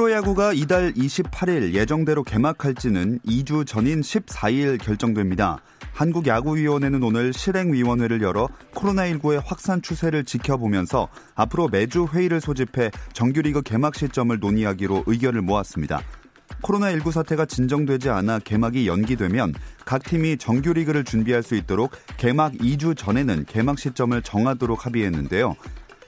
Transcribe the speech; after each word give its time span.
프로야구가 0.00 0.54
이달 0.54 0.94
28일 0.94 1.74
예정대로 1.74 2.22
개막할지는 2.22 3.18
2주 3.18 3.66
전인 3.66 4.00
14일 4.00 4.82
결정됩니다. 4.82 5.58
한국야구위원회는 5.92 7.02
오늘 7.02 7.34
실행위원회를 7.34 8.22
열어 8.22 8.48
코로나19의 8.72 9.42
확산 9.44 9.82
추세를 9.82 10.24
지켜보면서 10.24 11.08
앞으로 11.34 11.68
매주 11.68 12.06
회의를 12.06 12.40
소집해 12.40 12.90
정규리그 13.12 13.60
개막 13.60 13.94
시점을 13.94 14.38
논의하기로 14.38 15.04
의견을 15.06 15.42
모았습니다. 15.42 16.00
코로나19 16.62 17.12
사태가 17.12 17.44
진정되지 17.44 18.08
않아 18.08 18.38
개막이 18.38 18.88
연기되면 18.88 19.52
각 19.84 20.02
팀이 20.02 20.38
정규리그를 20.38 21.04
준비할 21.04 21.42
수 21.42 21.56
있도록 21.56 21.90
개막 22.16 22.54
2주 22.54 22.96
전에는 22.96 23.44
개막 23.44 23.78
시점을 23.78 24.22
정하도록 24.22 24.86
합의했는데요. 24.86 25.56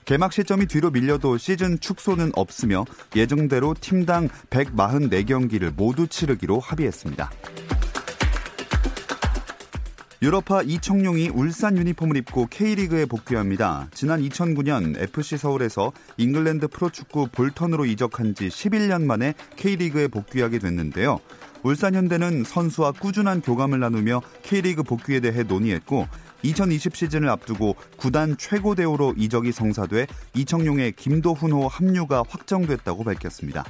개막 0.05 0.33
시점이 0.33 0.67
뒤로 0.67 0.91
밀려도 0.91 1.39
시즌 1.39 1.79
축소는 1.79 2.33
없으며 2.35 2.85
예정대로 3.15 3.75
팀당 3.81 4.29
144경기를 4.51 5.73
모두 5.75 6.07
치르기로 6.07 6.61
합의했습니다. 6.61 7.31
유럽파 10.23 10.63
이청용이 10.63 11.31
울산 11.31 11.77
유니폼을 11.77 12.17
입고 12.19 12.47
K리그에 12.47 13.07
복귀합니다. 13.07 13.89
지난 13.93 14.21
2009년 14.21 14.97
FC 14.97 15.37
서울에서 15.37 15.91
잉글랜드 16.17 16.69
프로축구 16.69 17.29
볼턴으로 17.33 17.87
이적한 17.87 18.37
지 18.37 18.47
11년 18.47 19.03
만에 19.03 19.35
K리그에 19.57 20.07
복귀하게 20.07 20.61
됐는데요. 20.61 21.19
울산 21.65 21.97
현대는 21.97 22.45
선수와 22.45 22.93
꾸준한 22.93 23.41
교감을 23.41 23.81
나누며 23.81 24.23
K리그 24.43 24.85
복귀에 24.85 25.19
대해 25.19 25.43
논의했고 25.43 26.07
2020 26.43 26.97
시즌을 26.97 27.29
앞두고 27.29 27.77
구단 27.97 28.37
최고 28.39 28.75
대우로 28.75 29.15
이적이 29.17 29.53
성사돼 29.53 30.07
이청용의 30.35 30.93
김도훈호 30.93 31.69
합류가 31.69 32.25
확정됐다고 32.29 33.05
밝혔습니다. 33.05 33.65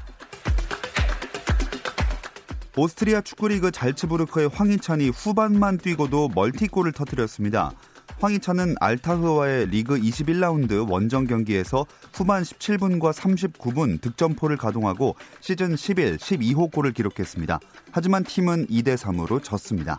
오스트리아 2.75 3.21
축구리그 3.21 3.71
잘츠부르크의 3.71 4.49
황희찬이 4.49 5.11
후반만 5.11 5.77
뛰고도 5.77 6.31
멀티골을 6.35 6.93
터뜨렸습니다. 6.93 7.73
황희찬은 8.21 8.77
알타흐와의 8.81 9.67
리그 9.67 9.99
21라운드 9.99 10.89
원정 10.89 11.27
경기에서 11.27 11.85
후반 12.15 12.43
17분과 12.45 13.13
39분 13.13 14.01
득점포를 14.01 14.57
가동하고 14.57 15.17
시즌 15.41 15.77
11, 15.77 16.19
12호 16.19 16.73
골을 16.73 16.93
기록했습니다. 16.93 17.59
하지만 17.91 18.25
팀은 18.25 18.69
2대 18.69 18.97
3으로 18.97 19.43
졌습니다. 19.43 19.99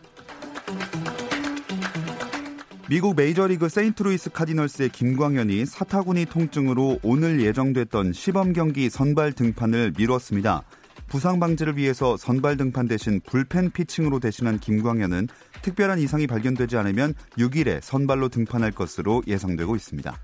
미국 2.89 3.15
메이저리그 3.15 3.69
세인트루이스 3.69 4.31
카디널스의 4.31 4.89
김광현이 4.89 5.65
사타구니 5.65 6.25
통증으로 6.25 6.99
오늘 7.01 7.39
예정됐던 7.39 8.11
시범 8.11 8.51
경기 8.51 8.89
선발 8.89 9.31
등판을 9.31 9.93
미뤘습니다. 9.97 10.63
부상 11.07 11.39
방지를 11.39 11.77
위해서 11.77 12.17
선발 12.17 12.57
등판 12.57 12.89
대신 12.89 13.21
불펜 13.25 13.71
피칭으로 13.71 14.19
대신한 14.19 14.59
김광현은 14.59 15.29
특별한 15.61 15.99
이상이 15.99 16.27
발견되지 16.27 16.75
않으면 16.75 17.13
6일에 17.37 17.79
선발로 17.81 18.27
등판할 18.27 18.71
것으로 18.71 19.23
예상되고 19.27 19.77
있습니다. 19.77 20.17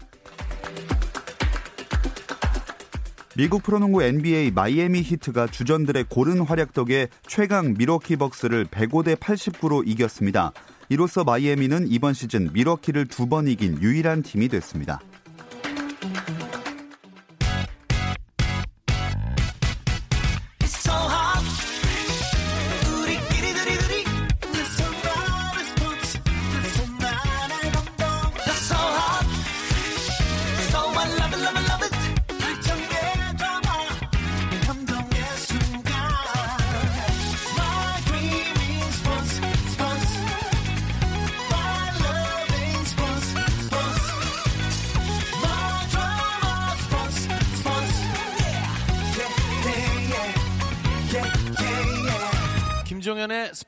미국 3.38 3.64
프로농구 3.64 4.04
NBA 4.04 4.52
마이애미 4.52 5.02
히트가 5.02 5.48
주전들의 5.48 6.08
고른 6.10 6.42
활약 6.42 6.74
덕에 6.74 7.08
최강 7.26 7.74
밀워키 7.78 8.18
벅스를 8.18 8.66
105대 8.66 9.16
89로 9.16 9.88
이겼습니다. 9.88 10.52
이로써 10.90 11.24
마이애미는 11.24 11.88
이번 11.90 12.14
시즌 12.14 12.50
밀워키를 12.52 13.06
두 13.06 13.30
번 13.30 13.48
이긴 13.48 13.80
유일한 13.80 14.24
팀이 14.24 14.48
됐습니다. 14.50 15.00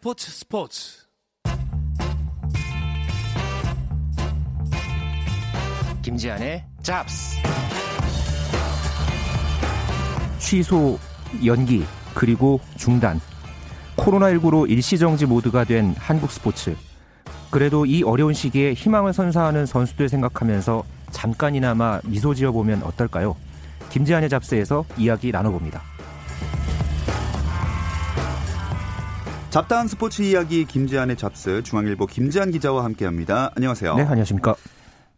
스포츠 0.03 0.31
스포츠. 0.31 0.97
김지한의 6.01 6.65
잡스. 6.81 7.37
취소, 10.39 10.97
연기, 11.45 11.85
그리고 12.15 12.59
중단. 12.77 13.21
코로나19로 13.95 14.67
일시정지 14.67 15.27
모드가 15.27 15.65
된 15.65 15.93
한국 15.99 16.31
스포츠. 16.31 16.75
그래도 17.51 17.85
이 17.85 18.01
어려운 18.01 18.33
시기에 18.33 18.73
희망을 18.73 19.13
선사하는 19.13 19.67
선수들 19.67 20.09
생각하면서 20.09 20.83
잠깐이나마 21.11 22.01
미소 22.05 22.33
지어보면 22.33 22.81
어떨까요? 22.81 23.35
김지한의 23.91 24.29
잡스에서 24.29 24.83
이야기 24.97 25.31
나눠봅니다. 25.31 25.90
잡다한 29.51 29.89
스포츠 29.89 30.21
이야기 30.21 30.63
김지한의 30.63 31.17
잡스 31.17 31.61
중앙일보 31.63 32.05
김지한 32.05 32.51
기자와 32.51 32.85
함께합니다. 32.85 33.51
안녕하세요. 33.57 33.95
네, 33.95 34.03
안녕하십니까. 34.03 34.55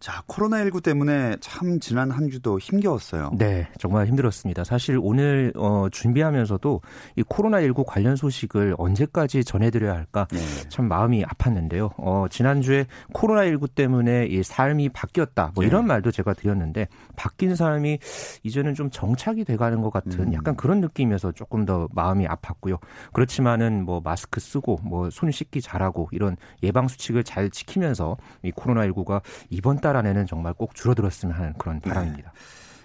자, 0.03 0.22
코로나19 0.28 0.84
때문에 0.84 1.38
참 1.40 1.80
지난 1.80 2.12
한 2.12 2.30
주도 2.30 2.59
힘겨웠어요. 2.59 3.31
네, 3.38 3.69
정말 3.80 4.06
힘들었습니다. 4.08 4.66
사실 4.66 5.00
오늘 5.02 5.53
어, 5.56 5.88
준비하면서도 5.90 6.81
이 7.16 7.24
코로나19 7.24 7.86
관련 7.88 8.18
소식을 8.18 8.75
언제까지 8.78 9.46
전해드려야 9.46 9.94
할까 9.94 10.28
네. 10.30 10.40
참 10.68 10.90
마음이 10.90 11.24
아팠는데요. 11.24 11.94
어, 11.96 12.25
지난주에 12.30 12.86
코로나19 13.13 13.75
때문에 13.75 14.25
이 14.25 14.44
삶이 14.44 14.90
바뀌었다. 14.90 15.53
뭐 15.56 15.63
네. 15.63 15.69
이런 15.69 15.84
네. 15.84 15.94
말도 15.94 16.12
제가 16.12 16.34
드렸는데 16.34 16.90
바뀐 17.16 17.56
삶이 17.56 18.00
이제는 18.44 18.74
좀 18.74 18.90
정착이 18.90 19.46
돼가는 19.46 19.81
것 19.81 19.90
같은 19.90 20.19
음. 20.19 20.34
약간 20.34 20.58
그런 20.58 20.81
느낌이어서 20.81 21.31
조금 21.31 21.63
더 21.63 21.88
마음이 21.94 22.28
아팠고요. 22.28 22.78
그렇지만은 23.13 23.86
뭐 23.86 24.02
마스크 24.03 24.42
쓰고 24.42 24.80
뭐 24.84 25.09
손 25.13 25.31
씻기 25.31 25.62
잘하고 25.62 26.09
이런 26.12 26.36
예방 26.63 26.88
수칙을 26.88 27.24
잘 27.24 27.50
지키면서 27.50 28.18
이 28.42 28.51
코로나19가 28.51 29.22
이번 29.50 29.80
달 29.80 29.93
안에는 29.95 30.25
정말 30.28 30.54
꼭 30.54 30.75
줄어들었으면 30.75 31.36
하는 31.36 31.54
그런 31.57 31.80
네. 31.80 31.90
바람입니다. 31.90 32.31
네. 32.31 32.40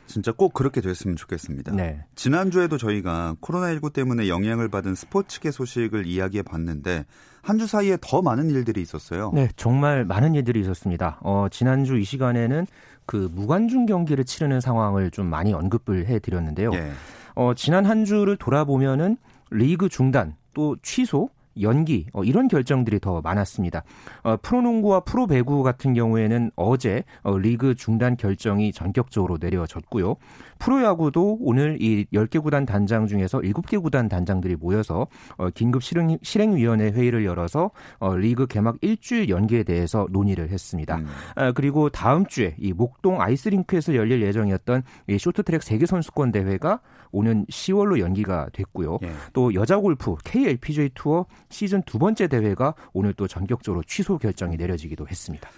진짜 0.06 0.32
꼭 0.32 0.54
그렇게 0.54 0.80
됐으면 0.80 1.16
좋겠습니다. 1.16 1.72
네. 1.72 2.02
지난주에도 2.14 2.78
저희가 2.78 3.36
코로나19 3.42 3.92
때문에 3.92 4.28
영향을 4.28 4.68
받은 4.68 4.94
스포츠계 4.94 5.50
소식을 5.50 6.06
이야기해 6.06 6.42
봤는데 6.42 7.04
한 7.42 7.58
주 7.58 7.66
사이에 7.66 7.96
더 8.00 8.20
많은 8.22 8.50
일들이 8.50 8.80
있었어요. 8.82 9.30
네, 9.34 9.48
정말 9.56 10.04
많은 10.04 10.34
일들이 10.34 10.60
있었습니다. 10.60 11.18
어, 11.22 11.46
지난주 11.50 11.96
이 11.98 12.04
시간에는 12.04 12.66
그 13.06 13.30
무관중 13.34 13.86
경기를 13.86 14.24
치르는 14.24 14.60
상황을 14.60 15.10
좀 15.10 15.26
많이 15.26 15.52
언급을 15.54 16.06
해 16.06 16.18
드렸는데요. 16.18 16.70
예. 16.74 16.90
어, 17.34 17.54
지난 17.54 17.84
한 17.86 18.04
주를 18.04 18.36
돌아보면은 18.36 19.16
리그 19.50 19.88
중단 19.88 20.36
또 20.54 20.76
취소 20.82 21.30
연기 21.60 22.06
어, 22.12 22.24
이런 22.24 22.48
결정들이 22.48 23.00
더 23.00 23.20
많았습니다. 23.20 23.82
어, 24.22 24.36
프로농구와 24.42 25.00
프로배구 25.00 25.62
같은 25.62 25.94
경우에는 25.94 26.50
어제 26.56 27.04
어, 27.22 27.36
리그 27.38 27.74
중단 27.74 28.16
결정이 28.16 28.72
전격적으로 28.72 29.38
내려졌고요. 29.40 30.16
프로야구도 30.58 31.38
오늘 31.40 31.78
이 31.80 32.06
10개 32.12 32.42
구단 32.42 32.66
단장 32.66 33.06
중에서 33.06 33.38
7개 33.40 33.80
구단 33.82 34.08
단장들이 34.08 34.56
모여서 34.56 35.06
어, 35.36 35.50
긴급 35.50 35.82
실행, 35.82 36.18
실행위원회 36.22 36.90
회의를 36.90 37.24
열어서 37.24 37.70
어, 37.98 38.16
리그 38.16 38.46
개막 38.46 38.76
일주일 38.80 39.28
연기에 39.28 39.62
대해서 39.62 40.06
논의를 40.10 40.50
했습니다. 40.50 40.96
음. 40.96 41.06
아, 41.36 41.52
그리고 41.52 41.88
다음 41.88 42.26
주에 42.26 42.54
이 42.58 42.72
목동 42.72 43.20
아이스링크에서 43.20 43.94
열릴 43.94 44.22
예정이었던 44.22 44.82
이 45.08 45.18
쇼트트랙 45.18 45.62
세계 45.62 45.86
선수권 45.86 46.32
대회가 46.32 46.80
오는 47.10 47.46
10월로 47.46 48.00
연기가 48.00 48.48
됐고요. 48.52 48.98
예. 49.02 49.12
또 49.32 49.54
여자 49.54 49.78
골프 49.78 50.14
KLPGA 50.24 50.90
투어 50.94 51.26
시즌 51.48 51.82
두 51.82 51.98
번째 51.98 52.28
대회가 52.28 52.74
오늘 52.92 53.14
또 53.14 53.26
전격적으로 53.26 53.82
취소 53.84 54.18
결정이 54.18 54.56
내려지기도 54.56 55.06
했습니다. 55.08 55.48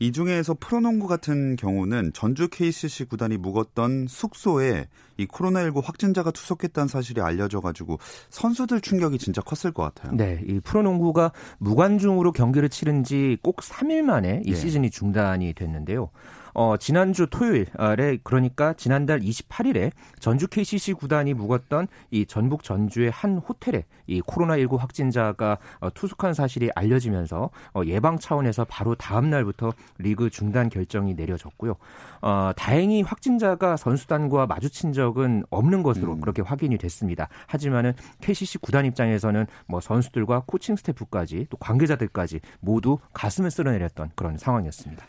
이 0.00 0.12
중에서 0.12 0.56
프로농구 0.58 1.06
같은 1.06 1.56
경우는 1.56 2.12
전주 2.14 2.48
KCC 2.48 3.04
구단이 3.04 3.36
묵었던 3.36 4.06
숙소에 4.08 4.88
이 5.18 5.26
코로나19 5.26 5.84
확진자가 5.84 6.30
투석했다는 6.30 6.88
사실이 6.88 7.20
알려져 7.20 7.60
가지고 7.60 7.98
선수들 8.30 8.80
충격이 8.80 9.18
진짜 9.18 9.42
컸을 9.42 9.74
것 9.74 9.82
같아요. 9.82 10.16
네, 10.16 10.40
이 10.46 10.58
프로농구가 10.60 11.32
무관중으로 11.58 12.32
경기를 12.32 12.70
치른 12.70 13.04
지 13.04 13.36
꼭 13.42 13.56
3일 13.56 14.02
만에 14.02 14.42
이 14.44 14.50
네. 14.50 14.56
시즌이 14.56 14.90
중단이 14.90 15.52
됐는데요. 15.54 16.10
어, 16.54 16.76
지난주 16.76 17.26
토요일에 17.28 18.18
그러니까 18.22 18.72
지난달 18.74 19.20
28일에 19.20 19.92
전주 20.18 20.48
KCC 20.48 20.94
구단이 20.94 21.34
묵었던 21.34 21.88
이 22.10 22.26
전북 22.26 22.62
전주의 22.62 23.10
한 23.10 23.38
호텔에 23.38 23.84
이 24.06 24.20
코로나19 24.22 24.78
확진자가 24.78 25.58
어, 25.80 25.90
투숙한 25.92 26.34
사실이 26.34 26.70
알려지면서 26.74 27.50
어, 27.74 27.82
예방 27.86 28.18
차원에서 28.18 28.64
바로 28.64 28.94
다음 28.94 29.30
날부터 29.30 29.72
리그 29.98 30.30
중단 30.30 30.68
결정이 30.68 31.14
내려졌고요. 31.14 31.76
어, 32.22 32.52
다행히 32.56 33.02
확진자가 33.02 33.76
선수단과 33.76 34.46
마주친 34.46 34.92
적은 34.92 35.44
없는 35.50 35.82
것으로 35.82 36.14
음. 36.14 36.20
그렇게 36.20 36.42
확인이 36.42 36.76
됐습니다. 36.78 37.28
하지만은 37.46 37.92
KCC 38.20 38.58
구단 38.58 38.84
입장에서는 38.84 39.46
뭐 39.66 39.80
선수들과 39.80 40.44
코칭 40.46 40.76
스태프까지 40.76 41.46
또 41.50 41.56
관계자들까지 41.56 42.40
모두 42.60 42.98
가슴을 43.12 43.50
쓸어내렸던 43.50 44.10
그런 44.14 44.36
상황이었습니다. 44.36 45.04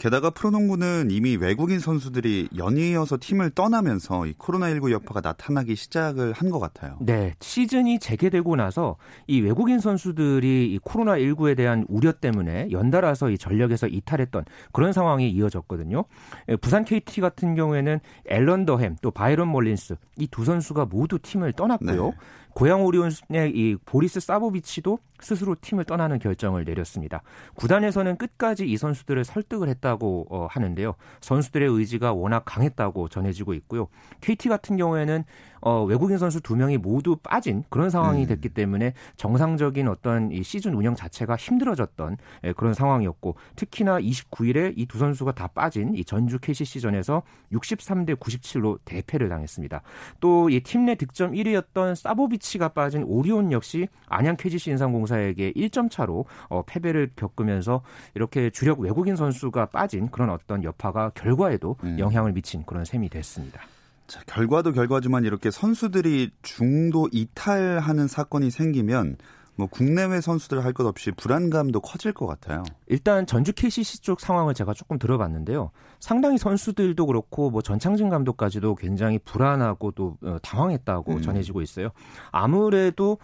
게다가 0.00 0.30
프로농구는 0.30 1.10
이미 1.10 1.36
외국인 1.36 1.78
선수들이 1.78 2.48
연이어서 2.56 3.18
팀을 3.20 3.50
떠나면서 3.50 4.24
이 4.24 4.32
코로나19 4.32 4.92
여파가 4.92 5.20
나타나기 5.20 5.76
시작을 5.76 6.32
한 6.32 6.50
것 6.50 6.58
같아요. 6.58 6.96
네, 7.00 7.34
시즌이 7.40 7.98
재개되고 7.98 8.56
나서 8.56 8.96
이 9.26 9.42
외국인 9.42 9.78
선수들이 9.78 10.72
이 10.72 10.78
코로나19에 10.78 11.54
대한 11.54 11.84
우려 11.88 12.12
때문에 12.12 12.68
연달아서 12.70 13.28
이 13.28 13.36
전력에서 13.36 13.88
이탈했던 13.88 14.46
그런 14.72 14.94
상황이 14.94 15.30
이어졌거든요. 15.30 16.04
예, 16.48 16.56
부산 16.56 16.86
KT 16.86 17.20
같은 17.20 17.54
경우에는 17.54 18.00
앨런 18.26 18.64
더햄 18.64 18.96
또 19.02 19.10
바이런 19.10 19.48
몰린스 19.48 19.96
이 20.16 20.28
두 20.30 20.44
선수가 20.46 20.86
모두 20.86 21.18
팀을 21.18 21.52
떠났고요. 21.52 22.06
네. 22.06 22.12
고양 22.54 22.84
오리온의 22.84 23.52
이 23.54 23.76
보리스 23.84 24.18
사보비치도 24.18 24.98
스스로 25.22 25.56
팀을 25.60 25.84
떠나는 25.84 26.18
결정을 26.18 26.64
내렸습니다. 26.64 27.22
구단에서는 27.54 28.16
끝까지 28.16 28.68
이 28.68 28.76
선수들을 28.76 29.24
설득을 29.24 29.68
했다고 29.68 30.26
어, 30.30 30.46
하는데요. 30.50 30.94
선수들의 31.20 31.68
의지가 31.68 32.12
워낙 32.12 32.42
강했다고 32.44 33.08
전해지고 33.08 33.54
있고요. 33.54 33.88
KT 34.20 34.48
같은 34.48 34.76
경우에는 34.76 35.24
어, 35.62 35.84
외국인 35.84 36.16
선수 36.16 36.40
두 36.40 36.56
명이 36.56 36.78
모두 36.78 37.16
빠진 37.16 37.64
그런 37.68 37.90
상황이 37.90 38.22
음. 38.22 38.26
됐기 38.28 38.48
때문에 38.48 38.94
정상적인 39.16 39.88
어떤 39.88 40.32
이 40.32 40.42
시즌 40.42 40.72
운영 40.74 40.94
자체가 40.94 41.36
힘들어졌던 41.36 42.16
예, 42.44 42.52
그런 42.54 42.72
상황이었고 42.72 43.34
특히나 43.56 44.00
29일에 44.00 44.72
이 44.76 44.86
두 44.90 44.98
선수가 44.98 45.32
다 45.32 45.46
빠진 45.46 45.94
이 45.94 46.02
전주 46.04 46.38
KCC전에서 46.40 47.22
63대 47.52 48.16
97로 48.16 48.78
대패를 48.84 49.28
당했습니다. 49.28 49.82
또 50.20 50.48
이 50.50 50.60
팀 50.62 50.86
내 50.86 50.94
득점 50.94 51.32
1위였던 51.32 51.94
사보비치가 51.94 52.68
빠진 52.68 53.02
오리온 53.04 53.52
역시 53.52 53.86
안양 54.08 54.36
KGC 54.36 54.70
인삼공사 54.70 55.09
에게 55.18 55.52
1점 55.54 55.90
차로 55.90 56.24
어, 56.48 56.62
패배를 56.66 57.10
겪으면서 57.16 57.82
이렇게 58.14 58.50
주력 58.50 58.80
외국인 58.80 59.16
선수가 59.16 59.66
빠진 59.66 60.10
그런 60.10 60.30
어떤 60.30 60.62
여파가 60.64 61.10
결과에도 61.14 61.76
음. 61.84 61.98
영향을 61.98 62.32
미친 62.32 62.64
그런 62.64 62.84
셈이 62.84 63.08
됐습니다. 63.08 63.60
자, 64.06 64.20
결과도 64.26 64.72
결과지만 64.72 65.24
이렇게 65.24 65.50
선수들이 65.50 66.30
중도 66.42 67.08
이탈하는 67.12 68.08
사건이 68.08 68.50
생기면 68.50 69.16
뭐 69.54 69.66
국내외 69.68 70.20
선수들 70.20 70.64
할 70.64 70.72
것 70.72 70.86
없이 70.86 71.10
불안감도 71.10 71.80
커질 71.80 72.12
것 72.12 72.26
같아요. 72.26 72.62
일단 72.86 73.26
전주 73.26 73.52
KCC 73.52 74.00
쪽 74.00 74.20
상황을 74.20 74.54
제가 74.54 74.72
조금 74.72 74.98
들어봤는데요. 74.98 75.70
상당히 76.00 76.38
선수들도 76.38 77.06
그렇고 77.06 77.50
뭐 77.50 77.62
전창진 77.62 78.08
감독까지도 78.08 78.74
굉장히 78.74 79.18
불안하고 79.18 79.92
또 79.92 80.16
어, 80.22 80.38
당황했다고 80.42 81.12
음. 81.12 81.22
전해지고 81.22 81.60
있어요. 81.60 81.90
아무래도 82.32 83.18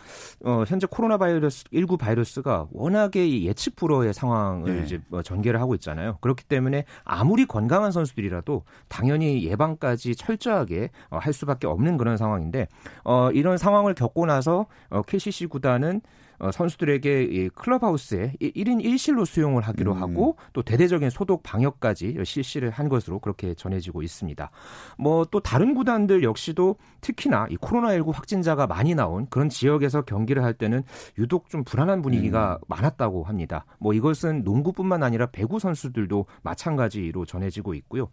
어 0.44 0.64
현재 0.66 0.86
코로나 0.88 1.16
바이러스 1.16 1.64
19 1.72 1.96
바이러스가 1.96 2.68
워낙에 2.70 3.42
예측 3.42 3.76
불허의 3.76 4.12
상황을 4.12 4.76
네. 4.76 4.82
이제 4.84 5.00
뭐 5.08 5.22
전개를 5.22 5.60
하고 5.60 5.74
있잖아요. 5.74 6.18
그렇기 6.20 6.44
때문에 6.44 6.84
아무리 7.04 7.46
건강한 7.46 7.90
선수들이라도 7.90 8.62
당연히 8.88 9.44
예방까지 9.44 10.14
철저하게 10.14 10.90
어, 11.10 11.18
할 11.18 11.32
수밖에 11.32 11.66
없는 11.66 11.96
그런 11.96 12.16
상황인데 12.16 12.68
어 13.04 13.30
이런 13.32 13.56
상황을 13.56 13.94
겪고 13.94 14.26
나서 14.26 14.66
어 14.90 15.02
KCC 15.02 15.46
구단은 15.46 16.02
어, 16.38 16.50
선수들에게 16.50 17.22
이 17.24 17.48
클럽하우스에 17.50 18.32
1인 18.40 18.82
1실로 18.82 19.26
수용을 19.26 19.62
하기로 19.62 19.92
음. 19.92 20.02
하고 20.02 20.36
또 20.52 20.62
대대적인 20.62 21.10
소독 21.10 21.42
방역까지 21.42 22.16
실시를 22.24 22.70
한 22.70 22.88
것으로 22.88 23.18
그렇게 23.18 23.54
전해지고 23.54 24.02
있습니다. 24.02 24.50
뭐 24.98 25.26
또 25.30 25.40
다른 25.40 25.74
구단들 25.74 26.22
역시도 26.22 26.76
특히나 27.00 27.46
이 27.50 27.56
코로나19 27.56 28.12
확진자가 28.12 28.66
많이 28.66 28.94
나온 28.94 29.26
그런 29.28 29.48
지역에서 29.48 30.02
경기를 30.02 30.42
할 30.44 30.54
때는 30.54 30.82
유독 31.18 31.48
좀 31.48 31.64
불안한 31.64 32.02
분위기가 32.02 32.54
음. 32.54 32.64
많았다고 32.68 33.24
합니다. 33.24 33.64
뭐 33.78 33.92
이것은 33.92 34.42
농구뿐만 34.44 35.02
아니라 35.02 35.26
배구 35.26 35.58
선수들도 35.58 36.26
마찬가지로 36.42 37.24
전해지고 37.24 37.74
있고요. 37.74 38.08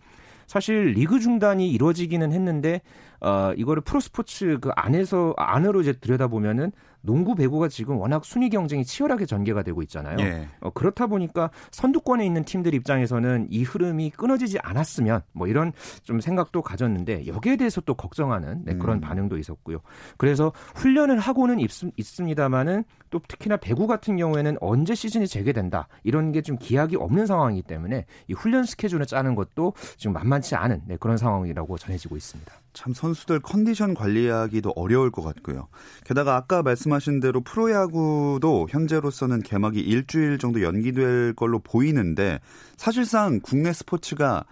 사실 0.47 0.91
리그 0.91 1.19
중단이 1.21 1.71
이루어지기는 1.71 2.33
했는데 2.33 2.81
어 3.21 3.53
이거를 3.55 3.81
프로스포츠 3.81 4.57
그 4.59 4.71
안에서 4.75 5.33
안으로 5.37 5.81
이제 5.81 5.93
들여다보면은 5.93 6.73
농구 7.03 7.35
배구가 7.35 7.67
지금 7.67 7.97
워낙 7.97 8.23
순위 8.23 8.49
경쟁이 8.49 8.85
치열하게 8.85 9.25
전개가 9.25 9.63
되고 9.63 9.81
있잖아요. 9.81 10.17
예. 10.19 10.47
어, 10.61 10.69
그렇다 10.69 11.07
보니까 11.07 11.49
선두권에 11.71 12.25
있는 12.25 12.43
팀들 12.45 12.73
입장에서는 12.73 13.47
이 13.49 13.63
흐름이 13.63 14.11
끊어지지 14.11 14.59
않았으면 14.59 15.21
뭐 15.31 15.47
이런 15.47 15.73
좀 16.03 16.21
생각도 16.21 16.61
가졌는데 16.61 17.27
여기에 17.27 17.55
대해서 17.57 17.81
또 17.81 17.95
걱정하는 17.95 18.61
네, 18.63 18.75
그런 18.75 18.97
음. 18.97 19.01
반응도 19.01 19.37
있었고요. 19.37 19.79
그래서 20.17 20.53
훈련을 20.75 21.19
하고는 21.19 21.59
있, 21.59 21.69
있습니다만은 21.97 22.83
또 23.09 23.19
특히나 23.27 23.57
배구 23.57 23.85
같은 23.87 24.17
경우에는 24.17 24.57
언제 24.59 24.95
시즌이 24.95 25.27
재개된다 25.27 25.87
이런 26.03 26.31
게 26.31 26.43
좀 26.43 26.57
기약이 26.57 26.97
없는 26.97 27.25
상황이기 27.25 27.63
때문에 27.63 28.05
이 28.27 28.33
훈련 28.33 28.65
스케줄을 28.65 29.05
짜는 29.05 29.35
것도 29.35 29.73
지금 29.97 30.13
만만치 30.13 30.55
않은 30.55 30.81
네, 30.85 30.97
그런 30.97 31.17
상황이라고 31.17 31.77
전해지고 31.77 32.17
있습니다. 32.17 32.53
참 32.73 32.93
선수들 32.93 33.39
컨디션 33.39 33.93
관리하기도 33.93 34.71
어려울 34.75 35.11
것 35.11 35.21
같고요. 35.21 35.67
게다가 36.05 36.35
아까 36.35 36.63
말씀하신 36.63 37.19
대로 37.19 37.41
프로야구도 37.41 38.67
현재로서는 38.69 39.41
개막이 39.43 39.79
일주일 39.79 40.37
정도 40.39 40.61
연기될 40.61 41.33
걸로 41.35 41.59
보이는데 41.59 42.39
사실상 42.77 43.39
국내 43.41 43.71
스포츠가 43.73 44.45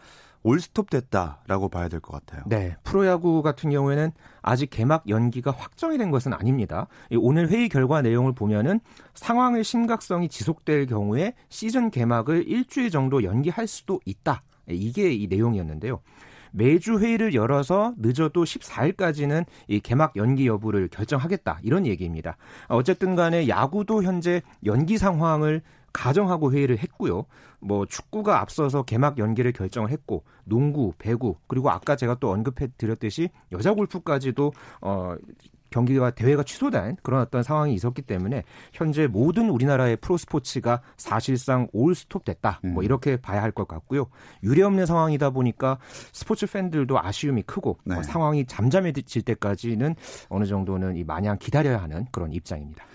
올스톱 0.44 0.90
됐다라고 0.90 1.70
봐야 1.70 1.88
될 1.88 2.00
것 2.00 2.14
같아요. 2.14 2.44
네. 2.48 2.76
프로야구 2.84 3.44
같은 3.44 3.70
경우에는 3.70 4.12
아직 4.42 4.72
개막 4.72 5.08
연기가 5.08 5.52
확정이 5.52 6.00
된 6.00 6.10
것은 6.10 6.34
아닙니다. 6.34 6.88
오늘 7.20 7.50
회의 7.50 7.70
결과 7.70 8.02
내용을 8.02 8.34
보면은 8.34 8.80
상황의 9.14 9.64
심각성이 9.64 10.30
지속될 10.30 10.88
경우에 10.88 11.36
시즌 11.50 11.92
개막을 11.92 12.48
일주일 12.48 12.90
정도 12.90 13.24
연기할 13.24 13.68
수도 13.68 14.00
있다. 14.06 14.42
이게 14.68 15.14
이 15.14 15.28
내용이었는데요. 15.28 16.00
매주 16.52 17.00
회의를 17.00 17.34
열어서 17.34 17.94
늦어도 17.98 18.44
14일까지는 18.44 19.46
이 19.68 19.80
개막 19.80 20.16
연기 20.16 20.48
여부를 20.48 20.88
결정하겠다 20.90 21.60
이런 21.64 21.86
얘기입니다. 21.86 22.38
어쨌든 22.68 23.16
간에 23.16 23.48
야구도 23.48 24.04
현재 24.04 24.42
연기 24.66 24.98
상황을 24.98 25.62
가정하고 25.94 26.54
회의를 26.54 26.78
했고요. 26.80 27.26
뭐 27.60 27.86
축구가 27.86 28.40
앞서서 28.40 28.84
개막 28.84 29.18
연기를 29.18 29.52
결정을 29.52 29.90
했고 29.90 30.24
농구, 30.46 30.94
배구 30.98 31.36
그리고 31.48 31.70
아까 31.70 31.96
제가 31.96 32.16
또 32.20 32.32
언급해 32.32 32.70
드렸듯이 32.78 33.30
여자 33.52 33.74
골프까지도 33.74 34.54
어 34.82 35.16
경기가 35.72 36.12
대회가 36.12 36.44
취소된 36.44 36.98
그런 37.02 37.22
어떤 37.22 37.42
상황이 37.42 37.74
있었기 37.74 38.04
때문에 38.04 38.44
현재 38.74 39.08
모든 39.08 39.50
우리나라의 39.50 39.96
프로 39.98 40.18
스포츠가 40.18 40.82
사실상 40.98 41.68
올 41.74 41.96
스톱됐다. 41.96 42.60
뭐 42.62 42.70
음. 42.70 42.74
뭐 42.76 42.84
이렇게 42.84 43.18
봐야 43.18 43.42
할 43.42 43.52
것 43.52 43.68
같고요. 43.68 44.08
유례 44.44 44.64
없는 44.64 44.86
상황이다 44.86 45.32
보니까 45.32 45.78
스포츠 46.14 46.46
팬들도 46.46 46.98
아쉬움이 47.00 47.44
크고 47.44 47.78
네. 47.84 47.98
어, 47.98 48.04
상황이 48.04 48.46
잠잠해질 48.46 49.24
때까지는 49.24 49.96
어느 50.30 50.46
정도는 50.46 50.96
이 50.96 51.04
마냥 51.04 51.38
기다려야 51.38 51.82
하는 51.82 52.06
그런 52.12 52.32
입장입니다. 52.34 52.86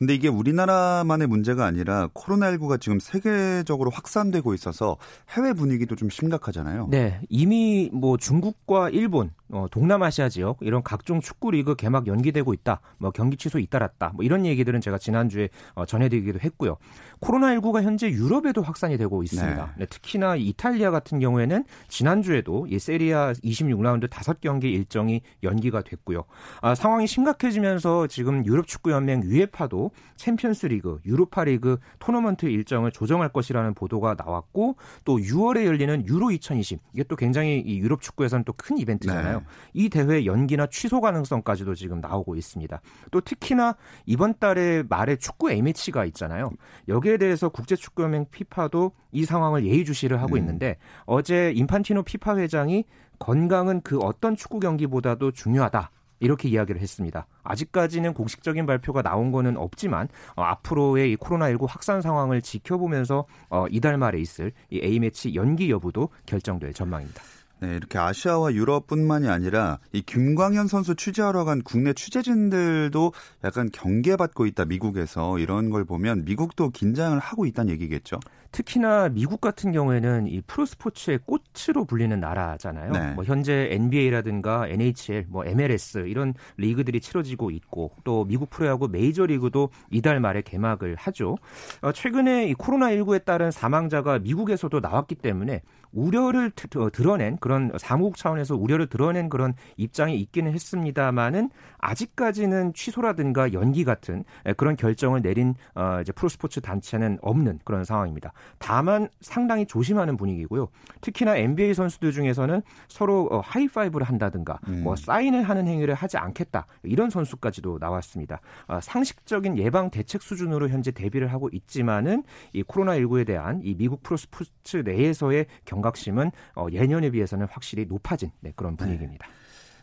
근데 0.00 0.14
이게 0.14 0.28
우리나라만의 0.28 1.26
문제가 1.28 1.66
아니라 1.66 2.08
코로나19가 2.14 2.80
지금 2.80 2.98
세계적으로 2.98 3.90
확산되고 3.90 4.54
있어서 4.54 4.96
해외 5.28 5.52
분위기도 5.52 5.94
좀 5.94 6.08
심각하잖아요. 6.08 6.88
네. 6.90 7.20
이미 7.28 7.90
뭐 7.92 8.16
중국과 8.16 8.88
일본, 8.88 9.30
어, 9.50 9.66
동남아시아 9.70 10.30
지역 10.30 10.56
이런 10.62 10.82
각종 10.82 11.20
축구 11.20 11.50
리그 11.50 11.74
개막 11.74 12.06
연기되고 12.06 12.54
있다. 12.54 12.80
뭐 12.96 13.10
경기 13.10 13.36
취소 13.36 13.58
잇따랐다. 13.58 14.12
뭐 14.14 14.24
이런 14.24 14.46
얘기들은 14.46 14.80
제가 14.80 14.96
지난주에 14.96 15.50
어, 15.74 15.84
전해드리기도 15.84 16.40
했고요. 16.40 16.78
코로나19가 17.20 17.82
현재 17.82 18.08
유럽에도 18.08 18.62
확산이 18.62 18.96
되고 18.96 19.22
있습니다. 19.22 19.66
네. 19.66 19.72
네, 19.78 19.86
특히나 19.86 20.36
이탈리아 20.36 20.90
같은 20.90 21.18
경우에는 21.18 21.64
지난주에도 21.88 22.66
이 22.68 22.78
세리아 22.78 23.32
26라운드 23.32 24.08
5경기 24.08 24.64
일정이 24.64 25.22
연기가 25.42 25.82
됐고요. 25.82 26.24
아, 26.62 26.74
상황이 26.74 27.06
심각해지면서 27.06 28.06
지금 28.06 28.46
유럽 28.46 28.66
축구 28.66 28.92
연맹 28.92 29.24
유에파도 29.24 29.90
챔피언스 30.16 30.66
리그, 30.66 31.00
유로파 31.04 31.44
리그 31.44 31.78
토너먼트 31.98 32.46
일정을 32.46 32.92
조정할 32.92 33.30
것이라는 33.30 33.74
보도가 33.74 34.14
나왔고 34.16 34.76
또 35.04 35.18
6월에 35.18 35.64
열리는 35.64 36.06
유로 36.06 36.30
2020 36.30 36.80
이게 36.92 37.02
또 37.04 37.16
굉장히 37.16 37.60
이 37.60 37.78
유럽 37.78 38.00
축구에서는 38.00 38.44
또 38.44 38.54
큰 38.60 38.76
이벤트잖아요. 38.78 39.38
네. 39.38 39.44
이 39.72 39.88
대회 39.88 40.26
연기나 40.26 40.66
취소 40.66 41.00
가능성까지도 41.00 41.74
지금 41.74 42.00
나오고 42.00 42.36
있습니다. 42.36 42.80
또 43.10 43.20
특히나 43.20 43.74
이번 44.04 44.34
달에 44.38 44.82
말에 44.88 45.16
축구 45.16 45.50
A매치가 45.50 46.04
있잖아요. 46.06 46.50
여기 46.88 47.09
에 47.10 47.16
대해서 47.16 47.48
국제축구연맹 47.48 48.26
피파도 48.30 48.92
이 49.12 49.24
상황을 49.24 49.66
예의주시를 49.66 50.20
하고 50.22 50.34
음. 50.34 50.38
있는데 50.38 50.76
어제 51.04 51.52
인판티노 51.54 52.02
피파 52.04 52.36
회장이 52.36 52.84
건강은 53.18 53.82
그 53.82 53.98
어떤 53.98 54.36
축구 54.36 54.60
경기보다도 54.60 55.32
중요하다. 55.32 55.90
이렇게 56.20 56.48
이야기를 56.48 56.80
했습니다. 56.80 57.26
아직까지는 57.42 58.12
공식적인 58.14 58.66
발표가 58.66 59.02
나온 59.02 59.32
거는 59.32 59.56
없지만 59.56 60.08
어, 60.36 60.42
앞으로의 60.42 61.12
이 61.12 61.16
코로나19 61.16 61.66
확산 61.66 62.02
상황을 62.02 62.42
지켜보면서 62.42 63.26
어, 63.48 63.66
이달 63.70 63.96
말에 63.96 64.20
있을 64.20 64.52
이 64.68 64.80
A매치 64.82 65.34
연기 65.34 65.70
여부도 65.70 66.10
결정될 66.26 66.74
전망입니다. 66.74 67.22
네, 67.60 67.76
이렇게 67.76 67.98
아시아와 67.98 68.54
유럽뿐만이 68.54 69.28
아니라 69.28 69.78
이 69.92 70.00
김광현 70.00 70.66
선수 70.66 70.94
취재하러 70.94 71.44
간 71.44 71.62
국내 71.62 71.92
취재진들도 71.92 73.12
약간 73.44 73.68
경계받고 73.70 74.46
있다 74.46 74.64
미국에서 74.64 75.38
이런 75.38 75.68
걸 75.70 75.84
보면 75.84 76.24
미국도 76.24 76.70
긴장을 76.70 77.18
하고 77.18 77.44
있다는 77.44 77.70
얘기겠죠. 77.72 78.18
특히나 78.52 79.08
미국 79.10 79.40
같은 79.40 79.72
경우에는 79.72 80.26
이 80.26 80.40
프로 80.46 80.66
스포츠의 80.66 81.20
꽃으로 81.24 81.84
불리는 81.84 82.18
나라잖아요. 82.18 82.92
네. 82.92 83.12
뭐 83.12 83.24
현재 83.24 83.68
NBA라든가 83.70 84.66
NHL, 84.66 85.26
뭐 85.28 85.44
MLS 85.46 86.06
이런 86.08 86.34
리그들이 86.56 87.00
치러지고 87.00 87.50
있고 87.52 87.92
또 88.02 88.24
미국 88.24 88.50
프로야구 88.50 88.88
메이저 88.88 89.26
리그도 89.26 89.70
이달 89.90 90.18
말에 90.18 90.42
개막을 90.42 90.96
하죠. 90.96 91.36
어, 91.82 91.92
최근에 91.92 92.48
이 92.48 92.54
코로나 92.54 92.88
19에 92.90 93.24
따른 93.24 93.50
사망자가 93.50 94.18
미국에서도 94.18 94.80
나왔기 94.80 95.16
때문에 95.16 95.62
우려를 95.92 96.52
어, 96.76 96.90
드러낸 96.90 97.36
그런 97.38 97.72
사무국 97.78 98.16
차원에서 98.16 98.56
우려를 98.56 98.86
드러낸 98.86 99.28
그런 99.28 99.54
입장이 99.76 100.18
있기는 100.20 100.52
했습니다만은 100.52 101.50
아직까지는 101.78 102.74
취소라든가 102.74 103.52
연기 103.52 103.84
같은 103.84 104.24
그런 104.56 104.76
결정을 104.76 105.22
내린 105.22 105.54
어 105.74 105.98
이제 106.00 106.12
프로스포츠 106.12 106.60
단체는 106.60 107.18
없는 107.22 107.60
그런 107.64 107.84
상황입니다. 107.84 108.32
다만 108.58 109.08
상당히 109.20 109.66
조심하는 109.66 110.16
분위기고요. 110.16 110.68
특히나 111.00 111.36
NBA 111.36 111.74
선수들 111.74 112.12
중에서는 112.12 112.62
서로 112.88 113.28
어 113.30 113.40
하이파이브를 113.40 114.06
한다든가 114.06 114.58
음. 114.68 114.84
뭐 114.84 114.94
사인을 114.96 115.42
하는 115.42 115.66
행위를 115.66 115.94
하지 115.94 116.18
않겠다 116.18 116.66
이런 116.82 117.10
선수까지도 117.10 117.78
나왔습니다. 117.80 118.40
어 118.68 118.78
상식적인 118.80 119.58
예방 119.58 119.90
대책 119.90 120.22
수준으로 120.22 120.68
현재 120.68 120.90
대비를 120.90 121.32
하고 121.32 121.48
있지만은 121.52 122.22
이 122.52 122.62
코로나 122.62 122.98
19에 122.98 123.26
대한 123.26 123.60
이 123.64 123.74
미국 123.74 124.02
프로스포츠 124.02 124.78
내에서의 124.84 125.46
경 125.64 125.79
각심은 125.80 126.30
어 126.56 126.66
예년에 126.72 127.10
비해서는 127.10 127.46
확실히 127.50 127.86
높아진 127.86 128.30
네, 128.40 128.52
그런 128.56 128.76
분위기입니다. 128.76 129.26
네. 129.26 129.32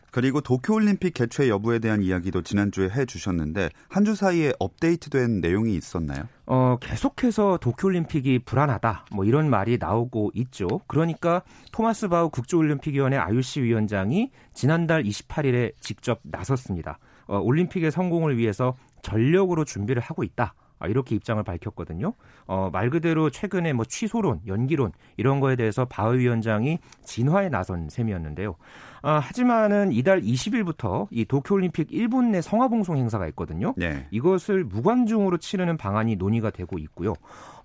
그리고 0.10 0.40
도쿄올림픽 0.42 1.14
개최 1.14 1.50
여부에 1.50 1.80
대한 1.80 2.02
이야기도 2.02 2.42
지난주에 2.42 2.90
해주셨는데 2.90 3.70
한 3.90 4.06
주 4.06 4.16
사이에 4.16 4.54
업데이트된 4.58 5.42
내용이 5.42 5.76
있었나요? 5.76 6.24
어, 6.46 6.78
계속해서 6.82 7.58
도쿄올림픽이 7.62 8.40
불안하다. 8.40 9.08
뭐 9.12 9.26
이런 9.26 9.50
말이 9.50 9.78
나오고 9.78 10.32
있죠. 10.34 10.68
그러니까 10.88 11.44
토마스 11.74 12.08
바우 12.08 12.30
국제올림픽위원회 12.30 13.18
IOC 13.18 13.62
위원장이 13.64 14.32
지난달 14.54 15.04
28일에 15.04 15.74
직접 15.82 16.20
나섰습니다. 16.24 17.00
어, 17.28 17.40
올림픽의 17.40 17.92
성공을 17.92 18.38
위해서 18.38 18.76
전력으로 19.02 19.66
준비를 19.66 20.02
하고 20.02 20.24
있다. 20.24 20.54
아, 20.80 20.88
이렇게 20.88 21.16
입장을 21.16 21.42
밝혔거든요. 21.44 22.14
어, 22.46 22.70
말 22.72 22.90
그대로 22.90 23.30
최근에 23.30 23.74
뭐 23.74 23.86
취소론, 23.86 24.42
연기론 24.48 24.92
이런 25.18 25.40
거에 25.40 25.56
대해서 25.56 25.86
바흐 25.86 26.18
위원장이 26.18 26.80
진화에 27.04 27.50
나선 27.50 27.90
셈이었는데요. 27.90 28.56
아, 29.02 29.20
하지만은 29.20 29.92
이달 29.92 30.22
20일부터 30.22 31.08
이 31.12 31.26
도쿄올림픽 31.26 31.88
일본 31.92 32.32
내 32.32 32.42
성화봉송 32.42 32.98
행사가 32.98 33.28
있거든요. 33.30 33.74
네. 33.78 34.08
이것을 34.12 34.64
무관중으로 34.64 35.38
치르는 35.38 35.78
방안이 35.78 36.16
논의가 36.16 36.50
되고 36.50 36.78
있고요. 36.80 37.14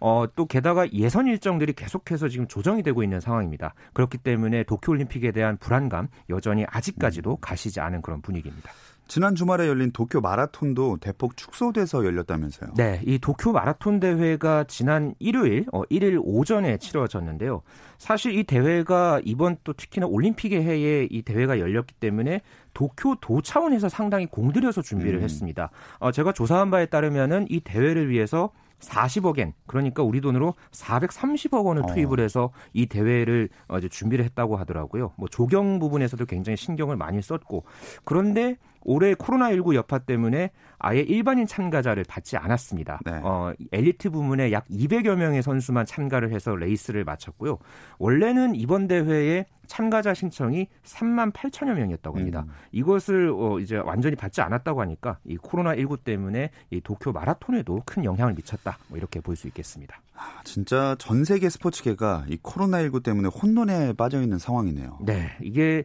어, 0.00 0.26
또 0.34 0.46
게다가 0.46 0.90
예선 0.92 1.26
일정들이 1.26 1.72
계속해서 1.74 2.28
지금 2.28 2.48
조정이 2.48 2.82
되고 2.82 3.02
있는 3.02 3.20
상황입니다. 3.20 3.74
그렇기 3.92 4.18
때문에 4.18 4.64
도쿄올림픽에 4.64 5.32
대한 5.32 5.56
불안감 5.56 6.08
여전히 6.28 6.64
아직까지도 6.68 7.36
가시지 7.36 7.80
않은 7.80 8.02
그런 8.02 8.20
분위기입니다. 8.20 8.70
지난 9.12 9.34
주말에 9.34 9.68
열린 9.68 9.90
도쿄 9.90 10.22
마라톤도 10.22 10.96
대폭 10.96 11.36
축소돼서 11.36 12.02
열렸다면서요? 12.02 12.72
네, 12.78 13.02
이 13.04 13.18
도쿄 13.18 13.52
마라톤 13.52 14.00
대회가 14.00 14.64
지난 14.64 15.14
일요일, 15.18 15.66
어, 15.70 15.82
1일 15.82 16.18
오전에 16.24 16.78
치러졌는데요. 16.78 17.60
사실 17.98 18.34
이 18.38 18.42
대회가 18.42 19.20
이번 19.22 19.58
또 19.64 19.74
특히나 19.74 20.06
올림픽의 20.06 20.62
해에 20.62 21.08
이 21.10 21.20
대회가 21.20 21.58
열렸기 21.58 21.92
때문에 21.96 22.40
도쿄 22.72 23.16
도 23.20 23.42
차원에서 23.42 23.90
상당히 23.90 24.24
공들여서 24.24 24.80
준비를 24.80 25.18
음. 25.18 25.24
했습니다. 25.24 25.68
어, 25.98 26.10
제가 26.10 26.32
조사한 26.32 26.70
바에 26.70 26.86
따르면은 26.86 27.44
이 27.50 27.60
대회를 27.60 28.08
위해서 28.08 28.50
40억엔 28.78 29.52
그러니까 29.66 30.02
우리 30.02 30.22
돈으로 30.22 30.54
430억 30.70 31.66
원을 31.66 31.82
투입을 31.86 32.18
어. 32.18 32.22
해서 32.22 32.50
이 32.72 32.86
대회를 32.86 33.50
어, 33.68 33.76
이제 33.76 33.90
준비를 33.90 34.24
했다고 34.24 34.56
하더라고요. 34.56 35.12
뭐 35.18 35.28
조경 35.28 35.80
부분에서도 35.80 36.24
굉장히 36.24 36.56
신경을 36.56 36.96
많이 36.96 37.20
썼고 37.20 37.64
그런데 38.04 38.56
올해 38.84 39.14
코로나19 39.14 39.74
여파 39.74 39.98
때문에 39.98 40.50
아예 40.78 41.00
일반인 41.00 41.46
참가자를 41.46 42.04
받지 42.08 42.36
않았습니다. 42.36 43.00
네. 43.04 43.20
어, 43.22 43.52
엘리트 43.70 44.10
부문에 44.10 44.50
약 44.52 44.66
200여 44.68 45.14
명의 45.14 45.42
선수만 45.42 45.86
참가를 45.86 46.32
해서 46.32 46.56
레이스를 46.56 47.04
마쳤고요. 47.04 47.58
원래는 47.98 48.56
이번 48.56 48.88
대회에 48.88 49.46
참가자 49.66 50.12
신청이 50.12 50.66
3만 50.84 51.32
8천여 51.32 51.74
명이었다고 51.74 52.18
합니다. 52.18 52.44
음. 52.46 52.52
이것을 52.72 53.32
어, 53.34 53.58
이제 53.60 53.76
완전히 53.76 54.16
받지 54.16 54.40
않았다고 54.40 54.80
하니까 54.80 55.18
이 55.24 55.36
코로나 55.36 55.74
19 55.76 55.98
때문에 55.98 56.50
이 56.70 56.80
도쿄 56.80 57.12
마라톤에도 57.12 57.80
큰 57.86 58.04
영향을 58.04 58.34
미쳤다. 58.34 58.78
뭐 58.88 58.98
이렇게 58.98 59.20
볼 59.20 59.32
수 59.36 59.46
있겠습니다. 59.48 60.00
아, 60.14 60.42
진짜 60.44 60.94
전 60.98 61.24
세계 61.24 61.48
스포츠계가 61.48 62.26
이 62.28 62.38
코로나 62.42 62.80
19 62.82 63.02
때문에 63.02 63.28
혼돈에 63.28 63.94
빠져 63.94 64.20
있는 64.20 64.38
상황이네요. 64.38 64.98
네, 65.00 65.30
이게 65.40 65.84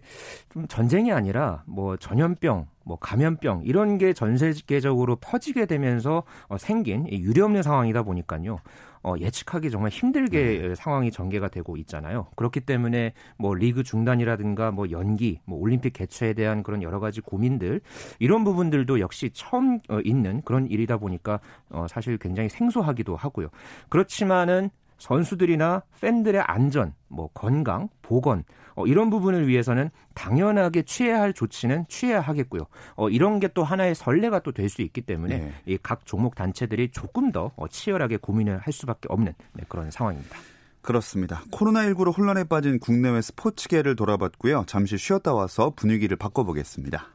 좀 0.50 0.68
전쟁이 0.68 1.12
아니라 1.13 1.63
뭐 1.66 1.96
전염병 1.98 2.68
뭐 2.88 2.98
감염병 2.98 3.62
이런 3.65 3.98
게 3.98 4.13
전 4.13 4.38
세계적으로 4.38 5.17
퍼지게 5.17 5.65
되면서 5.67 6.24
어, 6.48 6.58
생긴 6.58 7.08
유례없는 7.08 7.62
상황이다 7.62 8.03
보니까요. 8.03 8.60
어, 9.03 9.13
예측하기 9.20 9.70
정말 9.70 9.91
힘들게 9.91 10.67
네. 10.70 10.75
상황이 10.75 11.12
전개가 11.12 11.50
되고 11.50 11.77
있잖아요. 11.77 12.27
그렇기 12.36 12.62
때문에 12.62 13.13
뭐 13.38 13.53
리그 13.53 13.84
중단이라든가 13.84 14.72
뭐 14.72 14.89
연기, 14.89 15.39
뭐 15.46 15.60
올림픽 15.60 15.94
개최에 15.94 16.34
대한 16.34 16.63
그런 16.63 16.82
여러 16.82 17.00
가지 17.00 17.22
고민들 17.22 17.82
이런 18.20 18.44
부분들도 18.44 19.00
역시 19.00 19.29
처음 19.34 19.79
어, 19.89 20.00
있는 20.03 20.41
그런 20.44 20.65
일이다 20.67 20.98
보니까 20.98 21.39
어, 21.70 21.86
사실 21.89 22.17
굉장히 22.17 22.50
생소하기도 22.50 23.15
하고요. 23.15 23.50
그렇지만은 23.89 24.70
선수들이나 24.98 25.84
팬들의 26.01 26.41
안전, 26.41 26.94
뭐 27.08 27.29
건강, 27.34 27.88
보건 28.01 28.44
어, 28.77 28.86
이런 28.88 29.10
부분을 29.10 29.48
위해서는 29.48 29.89
당연하게 30.13 30.84
취해야 30.84 31.19
할 31.19 31.34
조치는 31.34 31.86
취해야 31.89 32.22
하겠고요. 32.22 32.62
어, 32.96 33.10
이런 33.10 33.39
게 33.41 33.48
또 33.53 33.63
하나의 33.63 33.96
선례가 33.96 34.39
또 34.41 34.51
될 34.51 34.69
수 34.69 34.81
있기 34.84 35.01
때문에 35.01 35.38
네. 35.39 35.53
이각 35.65 36.05
종목 36.05 36.36
단체들이 36.36 36.91
조금 36.91 37.31
더 37.31 37.51
어, 37.55 37.67
치열하게 37.67 38.17
고민을 38.17 38.60
할 38.60 38.72
수밖에 38.72 39.07
없는 39.10 39.34
네, 39.53 39.63
그런 39.67 39.89
상황입니다. 39.89 40.38
그렇습니다. 40.81 41.41
코로나19로 41.51 42.15
혼란에 42.17 42.43
빠진 42.43 42.79
국내외 42.79 43.22
스포츠계를 43.22 43.96
돌아봤고요. 43.96 44.65
잠시 44.67 44.98
쉬었다 44.98 45.34
와서 45.34 45.74
분위기를 45.75 46.15
바꿔보겠습니다. 46.17 47.07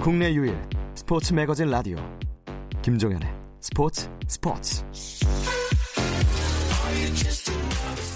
국내 0.00 0.32
유일 0.32 0.56
스포츠 0.94 1.32
매거진 1.34 1.68
라디오 1.70 1.96
김종현의 2.82 3.47
스포츠 3.70 4.08
스포츠 4.26 4.82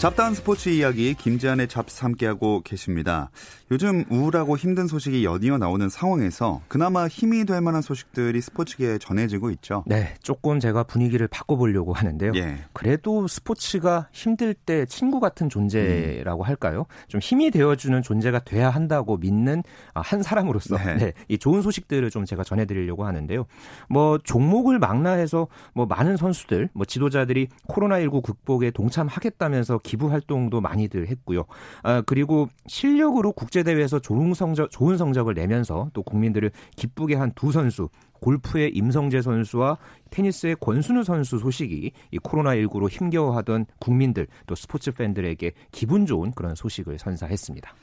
잡다한 0.02 0.34
스포츠 0.34 0.68
이야기 0.68 1.14
김지한의 1.14 1.68
잡스 1.68 2.02
함께하고 2.02 2.62
계십니다. 2.64 3.30
요즘 3.70 4.04
우울하고 4.10 4.56
힘든 4.56 4.88
소식이 4.88 5.24
연이어 5.24 5.58
나오는 5.58 5.88
상황에서 5.88 6.60
그나마 6.66 7.06
힘이 7.06 7.44
될 7.44 7.60
만한 7.60 7.82
소식들이 7.82 8.40
스포츠계에 8.40 8.98
전해지고 8.98 9.52
있죠. 9.52 9.84
네, 9.86 10.12
조금 10.20 10.58
제가 10.58 10.82
분위기를 10.82 11.28
바꿔보려고 11.28 11.92
하는데요. 11.92 12.32
예. 12.34 12.56
그래도 12.72 13.28
스포츠가 13.28 14.08
힘들 14.10 14.54
때 14.54 14.86
친구 14.86 15.20
같은 15.20 15.48
존재라고 15.48 16.42
음. 16.42 16.48
할까요? 16.48 16.86
좀 17.06 17.20
힘이 17.20 17.52
되어주는 17.52 18.02
존재가 18.02 18.40
돼야 18.40 18.70
한다고 18.70 19.18
믿는 19.18 19.62
아, 19.94 20.00
한 20.00 20.24
사람으로서 20.24 20.78
네. 20.78 20.96
네, 20.96 21.12
이 21.28 21.38
좋은 21.38 21.62
소식들을 21.62 22.10
좀 22.10 22.24
제가 22.24 22.42
전해드리려고 22.42 23.06
하는데요. 23.06 23.46
뭐 23.88 24.18
종목을 24.18 24.80
망라해서 24.80 25.46
뭐 25.74 25.86
많은 25.86 26.16
선수들, 26.16 26.70
뭐 26.72 26.84
지도자들이 26.84 27.46
코로나19 27.68 28.24
극복에 28.24 28.72
동참하겠다면서 28.73 29.79
기부 29.79 30.11
활동도 30.11 30.61
많이들 30.61 31.09
했고요. 31.09 31.45
아, 31.83 32.02
그리고 32.02 32.49
실력으로 32.67 33.33
국제 33.33 33.62
대회에서 33.62 33.99
좋은 33.99 34.35
성적 34.35 34.71
좋은 34.71 34.97
성적을 34.97 35.35
내면서 35.35 35.91
또 35.93 36.02
국민들을 36.02 36.50
기쁘게 36.76 37.17
한 37.17 37.33
두 37.35 37.50
선수 37.50 37.88
골프의 38.21 38.71
임성재 38.75 39.21
선수와 39.21 39.79
테니스의 40.11 40.57
권순우 40.61 41.02
선수 41.02 41.38
소식이 41.38 41.91
이 42.12 42.19
코로나19로 42.19 42.88
힘겨워하던 42.88 43.67
국민들 43.81 44.29
또 44.47 44.55
스포츠 44.55 44.93
팬들에게 44.93 45.52
기분 45.73 46.07
좋은 46.07 46.31
그런 46.31 46.55
소식을 46.55 46.99
선사했습니다. 46.99 47.75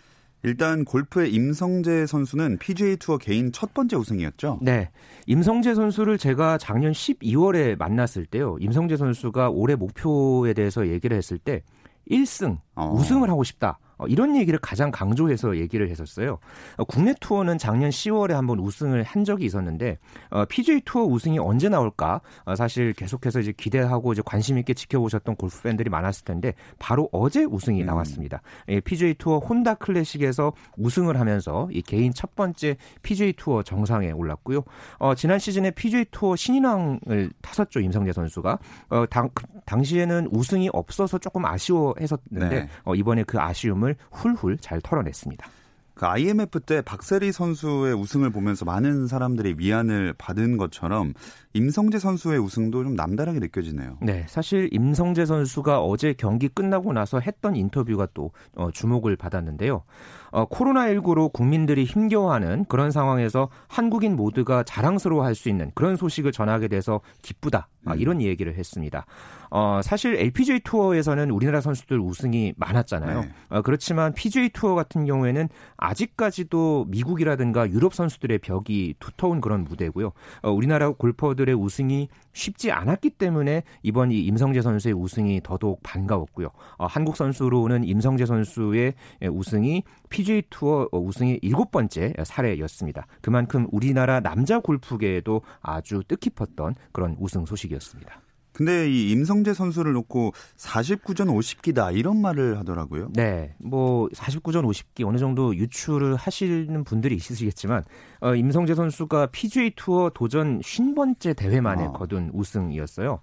일단 0.43 0.85
골프의 0.85 1.33
임성재 1.33 2.05
선수는 2.05 2.57
PGA 2.59 2.95
투어 2.97 3.17
개인 3.17 3.51
첫 3.51 3.73
번째 3.73 3.97
우승이었죠. 3.97 4.59
네. 4.61 4.89
임성재 5.27 5.75
선수를 5.75 6.17
제가 6.17 6.57
작년 6.57 6.93
12월에 6.93 7.77
만났을 7.77 8.25
때요. 8.25 8.57
임성재 8.59 8.97
선수가 8.97 9.49
올해 9.49 9.75
목표에 9.75 10.53
대해서 10.53 10.87
얘기를 10.87 11.17
했을 11.17 11.37
때 11.37 11.63
1승, 12.09 12.57
어. 12.75 12.93
우승을 12.93 13.29
하고 13.29 13.43
싶다. 13.43 13.79
어, 13.99 14.07
이런 14.07 14.35
얘기를 14.35 14.57
가장 14.59 14.91
강조해서 14.91 15.57
얘기를 15.57 15.89
했었어요. 15.89 16.39
어, 16.77 16.85
국내 16.85 17.13
투어는 17.19 17.57
작년 17.57 17.89
10월에 17.89 18.31
한번 18.31 18.59
우승을 18.59 19.03
한 19.03 19.25
적이 19.25 19.45
있었는데 19.45 19.97
어, 20.31 20.45
PGA 20.45 20.81
투어 20.85 21.03
우승이 21.03 21.37
언제 21.37 21.69
나올까 21.69 22.21
어, 22.45 22.55
사실 22.55 22.93
계속해서 22.93 23.41
이제 23.41 23.53
기대하고 23.55 24.13
이제 24.13 24.21
관심 24.25 24.57
있게 24.57 24.73
지켜보셨던 24.73 25.35
골프 25.35 25.61
팬들이 25.61 25.89
많았을 25.89 26.23
텐데 26.23 26.53
바로 26.79 27.09
어제 27.11 27.43
우승이 27.43 27.81
음. 27.81 27.85
나왔습니다. 27.85 28.41
예, 28.69 28.79
PGA 28.79 29.15
투어 29.15 29.39
혼다 29.39 29.75
클래식에서 29.75 30.53
우승을 30.77 31.19
하면서 31.19 31.67
이 31.71 31.81
개인 31.81 32.13
첫 32.13 32.35
번째 32.35 32.77
PGA 33.03 33.33
투어 33.33 33.63
정상에 33.63 34.11
올랐고요. 34.11 34.63
어, 34.97 35.13
지난 35.13 35.39
시즌에 35.39 35.71
PGA 35.71 36.05
투어 36.09 36.37
신인왕을 36.37 37.31
타섰죠 37.41 37.81
임성재 37.81 38.13
선수가 38.13 38.59
어, 38.89 39.05
당, 39.09 39.29
그, 39.33 39.43
당시에는 39.65 40.29
우승이 40.31 40.69
없어서 40.71 41.17
조금 41.17 41.45
아쉬워했었는데 41.45 42.49
네. 42.49 42.69
어, 42.85 42.95
이번에 42.95 43.23
그 43.23 43.39
아쉬움을 43.39 43.88
마음을 43.89 43.95
훌훌 44.11 44.57
잘 44.57 44.81
털어냈습니다. 44.81 45.47
그 45.95 46.05
IMF 46.05 46.61
때 46.61 46.81
박세리 46.81 47.33
선수의 47.33 47.93
우승을 47.93 48.29
보면서 48.29 48.63
많은 48.63 49.07
사람들이 49.07 49.55
위안을 49.57 50.13
받은 50.17 50.55
것처럼 50.55 51.13
임성재 51.53 51.99
선수의 51.99 52.39
우승도 52.39 52.85
좀 52.85 52.95
남다르게 52.95 53.39
느껴지네요. 53.39 53.97
네, 54.01 54.25
사실 54.29 54.69
임성재 54.71 55.25
선수가 55.25 55.81
어제 55.81 56.13
경기 56.13 56.47
끝나고 56.47 56.93
나서 56.93 57.19
했던 57.19 57.57
인터뷰가 57.57 58.07
또 58.13 58.31
어, 58.55 58.71
주목을 58.71 59.17
받았는데요. 59.17 59.83
어, 60.31 60.47
코로나19로 60.47 61.33
국민들이 61.33 61.83
힘겨워하는 61.83 62.63
그런 62.69 62.91
상황에서 62.91 63.49
한국인 63.67 64.15
모두가 64.15 64.63
자랑스러워할 64.63 65.35
수 65.35 65.49
있는 65.49 65.69
그런 65.75 65.97
소식을 65.97 66.31
전하게 66.31 66.69
돼서 66.69 67.01
기쁘다. 67.23 67.67
아, 67.85 67.93
음. 67.93 67.99
이런 67.99 68.21
얘기를 68.21 68.55
했습니다. 68.55 69.05
어, 69.51 69.81
사실 69.83 70.15
LPGA 70.15 70.59
투어에서는 70.59 71.31
우리나라 71.31 71.61
선수들 71.61 71.99
우승이 71.99 72.53
많았잖아요. 72.57 73.21
네. 73.21 73.29
어, 73.49 73.61
그렇지만 73.61 74.13
PGA 74.13 74.49
투어 74.49 74.75
같은 74.75 75.05
경우에는 75.05 75.49
아직까지도 75.77 76.85
미국이라든가 76.89 77.69
유럽 77.69 77.93
선수들의 77.93 78.39
벽이 78.39 78.95
두터운 78.99 79.41
그런 79.41 79.63
무대고요. 79.63 80.11
어, 80.43 80.51
우리나라 80.51 80.91
골퍼들의 80.91 81.55
우승이 81.55 82.09
쉽지 82.33 82.71
않았기 82.71 83.11
때문에 83.11 83.63
이번 83.81 84.11
이 84.11 84.19
임성재 84.25 84.61
선수의 84.61 84.93
우승이 84.93 85.41
더더욱 85.43 85.81
반가웠고요. 85.83 86.49
어, 86.77 86.85
한국 86.85 87.17
선수로는 87.17 87.85
임성재 87.85 88.25
선수의 88.25 88.93
우승이 89.31 89.83
PGA 90.09 90.43
투어 90.49 90.87
우승의 90.91 91.39
일곱 91.41 91.71
번째 91.71 92.13
사례였습니다. 92.23 93.07
그만큼 93.21 93.67
우리나라 93.71 94.19
남자 94.19 94.59
골프계에도 94.59 95.41
아주 95.61 96.03
뜻깊었던 96.07 96.75
그런 96.91 97.15
우승 97.19 97.45
소식 97.45 97.68
이었습니다. 97.69 98.21
근데 98.59 98.91
이 98.91 99.11
임성재 99.11 99.53
선수를 99.53 99.93
놓고 99.93 100.33
49전 100.57 101.27
50기다 101.27 101.95
이런 101.95 102.19
말을 102.21 102.57
하더라고요. 102.59 103.07
네, 103.13 103.55
뭐 103.57 104.09
49전 104.09 104.65
50기 104.65 105.07
어느 105.07 105.17
정도 105.17 105.55
유출을 105.55 106.17
하시는 106.17 106.83
분들이 106.83 107.15
있으시겠지만 107.15 107.85
어, 108.19 108.35
임성재 108.35 108.75
선수가 108.75 109.27
PGA 109.27 109.71
투어 109.77 110.09
도전 110.13 110.59
50번째 110.59 111.37
대회 111.37 111.61
만에 111.61 111.85
아. 111.85 111.91
거둔 111.93 112.31
우승이었어요. 112.33 113.21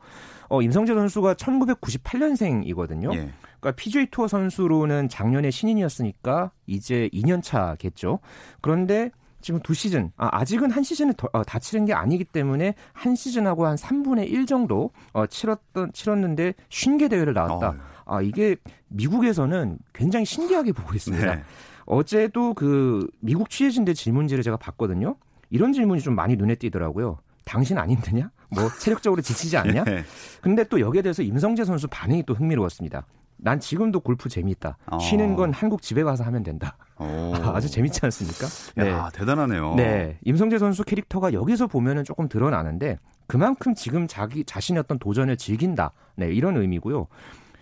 어, 0.48 0.62
임성재 0.62 0.94
선수가 0.94 1.34
1998년생이거든요. 1.34 3.12
예. 3.12 3.30
그러니까 3.60 3.72
PGA 3.72 4.06
투어 4.10 4.28
선수로는 4.28 5.10
작년에 5.10 5.50
신인이었으니까 5.50 6.52
이제 6.66 7.10
2년 7.12 7.42
차겠죠. 7.42 8.20
그런데 8.62 9.10
지금 9.46 9.60
두 9.60 9.74
시즌, 9.74 10.10
아, 10.16 10.28
아직은 10.40 10.72
한 10.72 10.82
시즌을 10.82 11.14
더, 11.14 11.28
어, 11.32 11.44
다 11.44 11.60
치른 11.60 11.84
게 11.84 11.92
아니기 11.92 12.24
때문에 12.24 12.74
한 12.92 13.14
시즌하고 13.14 13.64
한 13.64 13.76
3분의 13.76 14.28
1 14.28 14.44
정도 14.44 14.90
어, 15.12 15.24
치렀던, 15.28 15.92
치렀는데 15.92 16.54
쉰개 16.68 17.06
대회를 17.06 17.32
나왔다. 17.32 17.68
어. 17.68 17.76
아, 18.06 18.22
이게 18.22 18.56
미국에서는 18.88 19.78
굉장히 19.92 20.24
신기하게 20.24 20.72
보고 20.72 20.94
있습니다. 20.94 21.32
네. 21.36 21.44
어제도 21.84 22.54
그 22.54 23.06
미국 23.20 23.48
취재진들 23.48 23.94
질문지를 23.94 24.42
제가 24.42 24.56
봤거든요. 24.56 25.14
이런 25.50 25.72
질문이 25.72 26.00
좀 26.00 26.16
많이 26.16 26.34
눈에 26.34 26.56
띄더라고요. 26.56 27.18
당신 27.44 27.78
안 27.78 27.88
힘드냐? 27.88 28.32
뭐 28.48 28.68
체력적으로 28.80 29.22
지치지 29.22 29.56
않냐? 29.58 29.84
네. 29.84 30.02
근데 30.42 30.64
또 30.64 30.80
여기에 30.80 31.02
대해서 31.02 31.22
임성재 31.22 31.64
선수 31.64 31.86
반응이 31.86 32.24
또 32.24 32.34
흥미로웠습니다. 32.34 33.06
난 33.38 33.60
지금도 33.60 34.00
골프 34.00 34.28
재미있다. 34.28 34.78
어. 34.86 34.98
쉬는 34.98 35.36
건 35.36 35.52
한국 35.52 35.82
집에 35.82 36.02
가서 36.02 36.24
하면 36.24 36.42
된다. 36.42 36.76
아주 37.54 37.70
재밌지 37.70 38.00
않습니까? 38.04 38.46
네. 38.76 38.90
야, 38.90 39.10
대단하네요. 39.12 39.74
네. 39.74 40.18
임성재 40.24 40.58
선수 40.58 40.84
캐릭터가 40.84 41.32
여기서 41.32 41.66
보면은 41.66 42.04
조금 42.04 42.28
드러나는데 42.28 42.98
그만큼 43.26 43.74
지금 43.74 44.06
자기 44.06 44.44
자신의 44.44 44.80
어떤 44.80 44.98
도전을 44.98 45.36
즐긴다. 45.36 45.92
네, 46.16 46.28
이런 46.32 46.56
의미고요. 46.56 47.06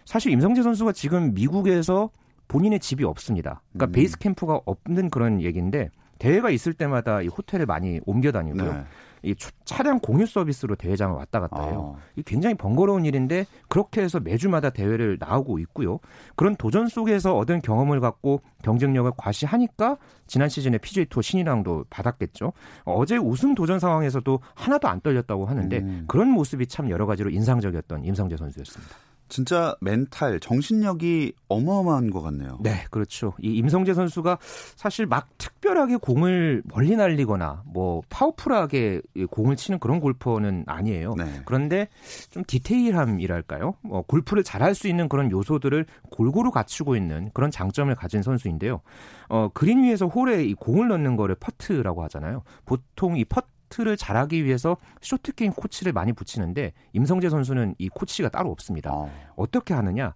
사실 0.05 0.33
임성재 0.33 0.63
선수가 0.63 0.93
지금 0.93 1.35
미국에서 1.35 2.11
본인의 2.49 2.79
집이 2.81 3.05
없습니다. 3.05 3.63
그러니까 3.73 3.91
음. 3.91 3.93
베이스 3.93 4.19
캠프가 4.19 4.61
없는 4.65 5.11
그런 5.11 5.41
얘기인데 5.41 5.91
대회가 6.18 6.50
있을 6.50 6.72
때마다 6.72 7.22
이 7.22 7.29
호텔을 7.29 7.66
많이 7.66 8.00
옮겨 8.07 8.33
다니고요. 8.33 8.72
네. 8.72 8.85
이 9.24 9.35
차량 9.64 9.98
공유 9.98 10.27
서비스로 10.27 10.77
대회장을 10.77 11.16
왔다 11.16 11.40
갔다 11.40 11.64
해요. 11.64 11.96
아. 11.96 12.03
이 12.14 12.22
굉장히 12.22 12.55
번거로운 12.55 13.07
일인데 13.07 13.46
그렇게 13.68 14.03
해서 14.03 14.20
매주마다 14.20 14.70
대회를 14.70 15.16
나오고 15.18 15.59
있고요. 15.61 15.98
그런 16.37 16.55
도전 16.57 16.88
속에서 16.88 17.37
얻은 17.37 17.62
경험을 17.62 18.00
갖고 18.00 18.42
경쟁력을 18.62 19.11
과시하니까 19.16 19.96
지난 20.27 20.48
시즌에 20.48 20.79
PGA 20.79 21.07
투어 21.07 21.22
신인왕도 21.22 21.87
받았겠죠. 21.88 22.53
어제 22.85 23.16
우승 23.16 23.55
도전 23.55 23.79
상황에서도 23.79 24.40
하나도 24.55 24.88
안 24.88 25.00
떨렸다고 25.00 25.46
하는데 25.46 25.79
음. 25.79 26.05
그런 26.07 26.29
모습이 26.29 26.66
참 26.66 26.90
여러 26.90 27.07
가지로 27.07 27.31
인상적이었던 27.31 28.05
임성재 28.05 28.37
선수였습니다. 28.37 28.94
진짜 29.35 29.75
멘탈, 29.81 30.38
정신력이 30.38 31.33
어마어마한 31.49 32.11
것 32.11 32.23
같네요. 32.23 32.61
네, 32.62 32.85
그렇죠. 32.92 33.35
이 33.42 33.53
임성재 33.57 33.92
선수가 33.92 34.38
사실 34.77 35.07
막 35.07 35.27
특별하게 35.38 35.97
공을 35.97 36.62
멀리 36.66 36.94
날리거나 36.94 37.64
뭐 37.66 38.03
파워풀하게 38.11 39.03
공을 39.33 39.57
치는 39.57 39.81
그런 39.81 39.99
골퍼는 39.99 40.66
아니에요. 40.68 41.16
네. 41.16 41.25
그런데 41.47 41.88
좀 42.31 42.44
디테일함이랄까요? 42.47 43.75
뭐 43.81 44.03
골프를 44.03 44.44
잘할 44.44 44.77
수 44.77 44.87
있는 44.87 45.09
그런 45.09 45.33
요소들을 45.33 45.85
골고루 46.12 46.53
갖추고 46.53 46.94
있는 46.94 47.33
그런 47.35 47.51
장점을 47.51 47.92
가진 47.97 48.23
선수인데요. 48.23 48.83
어, 49.29 49.49
그린 49.53 49.83
위에서 49.83 50.07
홀에 50.07 50.44
이 50.44 50.55
공을 50.55 50.87
넣는 50.87 51.16
거를 51.16 51.35
퍼트라고 51.35 52.05
하잖아요. 52.05 52.44
보통 52.66 53.16
이 53.16 53.25
퍼트 53.25 53.54
쇼트를 53.75 53.97
잘하기 53.97 54.45
위해서 54.45 54.77
쇼트 55.01 55.35
게임 55.35 55.53
코치를 55.53 55.93
많이 55.93 56.13
붙이는데 56.13 56.73
임성재 56.93 57.29
선수는 57.29 57.75
이 57.79 57.89
코치가 57.89 58.29
따로 58.29 58.51
없습니다. 58.51 58.93
어. 58.93 59.11
어떻게 59.37 59.75
하느냐? 59.75 60.15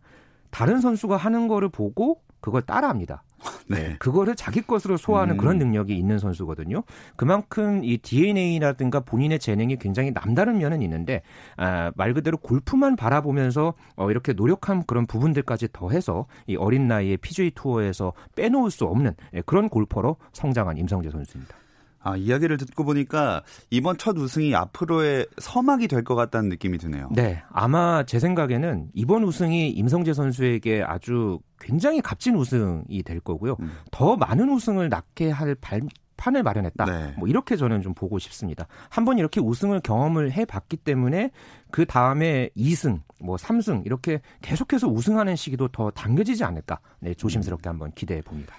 다른 0.51 0.81
선수가 0.81 1.17
하는 1.17 1.49
거를 1.49 1.69
보고 1.69 2.23
그걸 2.41 2.63
따라합니다. 2.63 3.25
네. 3.69 3.97
그거를 3.99 4.35
자기 4.35 4.63
것으로 4.63 4.97
소화하는 4.97 5.35
음. 5.35 5.39
그런 5.39 5.59
능력이 5.59 5.97
있는 5.97 6.19
선수거든요. 6.19 6.83
그만큼 7.17 7.85
이 7.85 7.99
DNA라든가 7.99 9.01
본인의 9.01 9.39
재능이 9.39 9.77
굉장히 9.77 10.13
남다른 10.13 10.59
면은 10.59 10.83
있는데 10.83 11.23
아, 11.57 11.93
말 11.97 12.15
그대로 12.15 12.37
골프만 12.39 12.97
바라보면서 12.97 13.75
어, 13.97 14.11
이렇게 14.11 14.33
노력한 14.33 14.85
그런 14.87 15.07
부분들까지 15.07 15.69
더해서 15.73 16.27
이 16.47 16.57
어린 16.57 16.89
나이에 16.89 17.17
PGA 17.17 17.51
투어에서 17.53 18.13
빼놓을 18.35 18.71
수 18.71 18.85
없는 18.85 19.15
예, 19.35 19.43
그런 19.43 19.69
골퍼로 19.69 20.17
성장한 20.33 20.77
임성재 20.79 21.11
선수입니다. 21.11 21.57
아, 22.01 22.17
이야기를 22.17 22.57
듣고 22.59 22.85
보니까 22.85 23.43
이번 23.71 23.99
첫 23.99 24.17
우승이 24.17 24.55
앞으로의 24.55 25.27
서막이 25.39 25.89
될 25.89 26.05
것 26.05 26.15
같다는 26.15 26.49
느낌이 26.49 26.79
드네요. 26.79 27.11
네. 27.15 27.43
아마 27.51 28.05
제 28.05 28.19
생각에는 28.19 28.89
이번 28.95 29.25
우승이 29.25 29.71
임성재 29.71 30.15
선수에게 30.15 30.83
아주 30.83 31.39
굉장히 31.61 32.01
값진 32.01 32.37
우승이 32.37 33.03
될 33.03 33.21
거고요. 33.21 33.57
음. 33.61 33.73
더 33.91 34.17
많은 34.17 34.49
우승을 34.49 34.89
낳게 34.89 35.31
할 35.31 35.55
발, 35.57 35.83
판을 36.17 36.43
마련했다. 36.43 36.85
네. 36.85 37.15
뭐 37.19 37.29
이렇게 37.29 37.57
저는 37.57 37.83
좀 37.83 37.95
보고 37.95 38.19
싶습니다. 38.19 38.67
한번 38.89 39.19
이렇게 39.19 39.41
우승을 39.41 39.81
경험을 39.81 40.33
해 40.33 40.45
봤기 40.45 40.79
때문에 40.79 41.31
그 41.71 41.85
다음에 41.85 42.49
2승, 42.57 43.01
뭐 43.21 43.37
3승 43.37 43.85
이렇게 43.87 44.21
계속해서 44.41 44.89
우승하는 44.89 45.37
시기도 45.37 45.69
더 45.69 45.91
당겨지지 45.91 46.45
않을까. 46.45 46.79
네, 47.01 47.13
조심스럽게 47.15 47.69
한번 47.69 47.91
기대해 47.93 48.23
봅니다. 48.23 48.55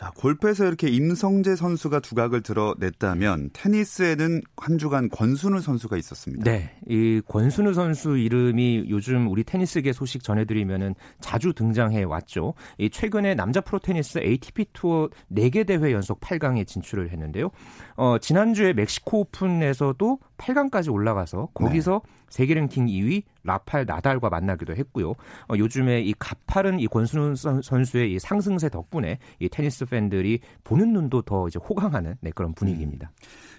자, 0.00 0.10
골프에서 0.16 0.64
이렇게 0.64 0.88
임성재 0.88 1.56
선수가 1.56 2.00
두각을 2.00 2.40
드러냈다면 2.42 3.50
테니스에는 3.52 4.40
한 4.56 4.78
주간 4.78 5.10
권순우 5.10 5.60
선수가 5.60 5.98
있었습니다. 5.98 6.42
네. 6.42 6.74
이 6.88 7.20
권순우 7.28 7.74
선수 7.74 8.16
이름이 8.16 8.86
요즘 8.88 9.28
우리 9.28 9.44
테니스계 9.44 9.92
소식 9.92 10.22
전해 10.22 10.46
드리면은 10.46 10.94
자주 11.20 11.52
등장해 11.52 12.04
왔죠. 12.04 12.54
이 12.78 12.88
최근에 12.88 13.34
남자 13.34 13.60
프로 13.60 13.78
테니스 13.78 14.20
ATP 14.20 14.68
투어 14.72 15.10
4개 15.30 15.66
대회 15.66 15.92
연속 15.92 16.18
8강에 16.20 16.66
진출을 16.66 17.10
했는데요. 17.10 17.50
어, 17.96 18.16
지난주에 18.18 18.72
멕시코 18.72 19.20
오픈에서도 19.20 20.18
8강까지 20.38 20.90
올라가서 20.90 21.50
거기서 21.52 22.00
네. 22.02 22.20
세계 22.30 22.54
랭킹 22.54 22.86
2위 22.86 23.24
라팔 23.44 23.86
나달과 23.86 24.28
만나기도 24.28 24.74
했고요. 24.74 25.10
어, 25.10 25.54
요즘에 25.56 26.00
이 26.00 26.14
가파른 26.18 26.80
이 26.80 26.86
권순우 26.86 27.34
선수의 27.62 28.12
이 28.12 28.18
상승세 28.18 28.68
덕분에 28.68 29.18
이 29.38 29.48
테니스 29.48 29.86
팬들이 29.86 30.40
보는 30.64 30.92
눈도 30.92 31.22
더 31.22 31.48
이제 31.48 31.58
호강하는 31.58 32.16
네, 32.20 32.30
그런 32.34 32.54
분위기입니다. 32.54 33.10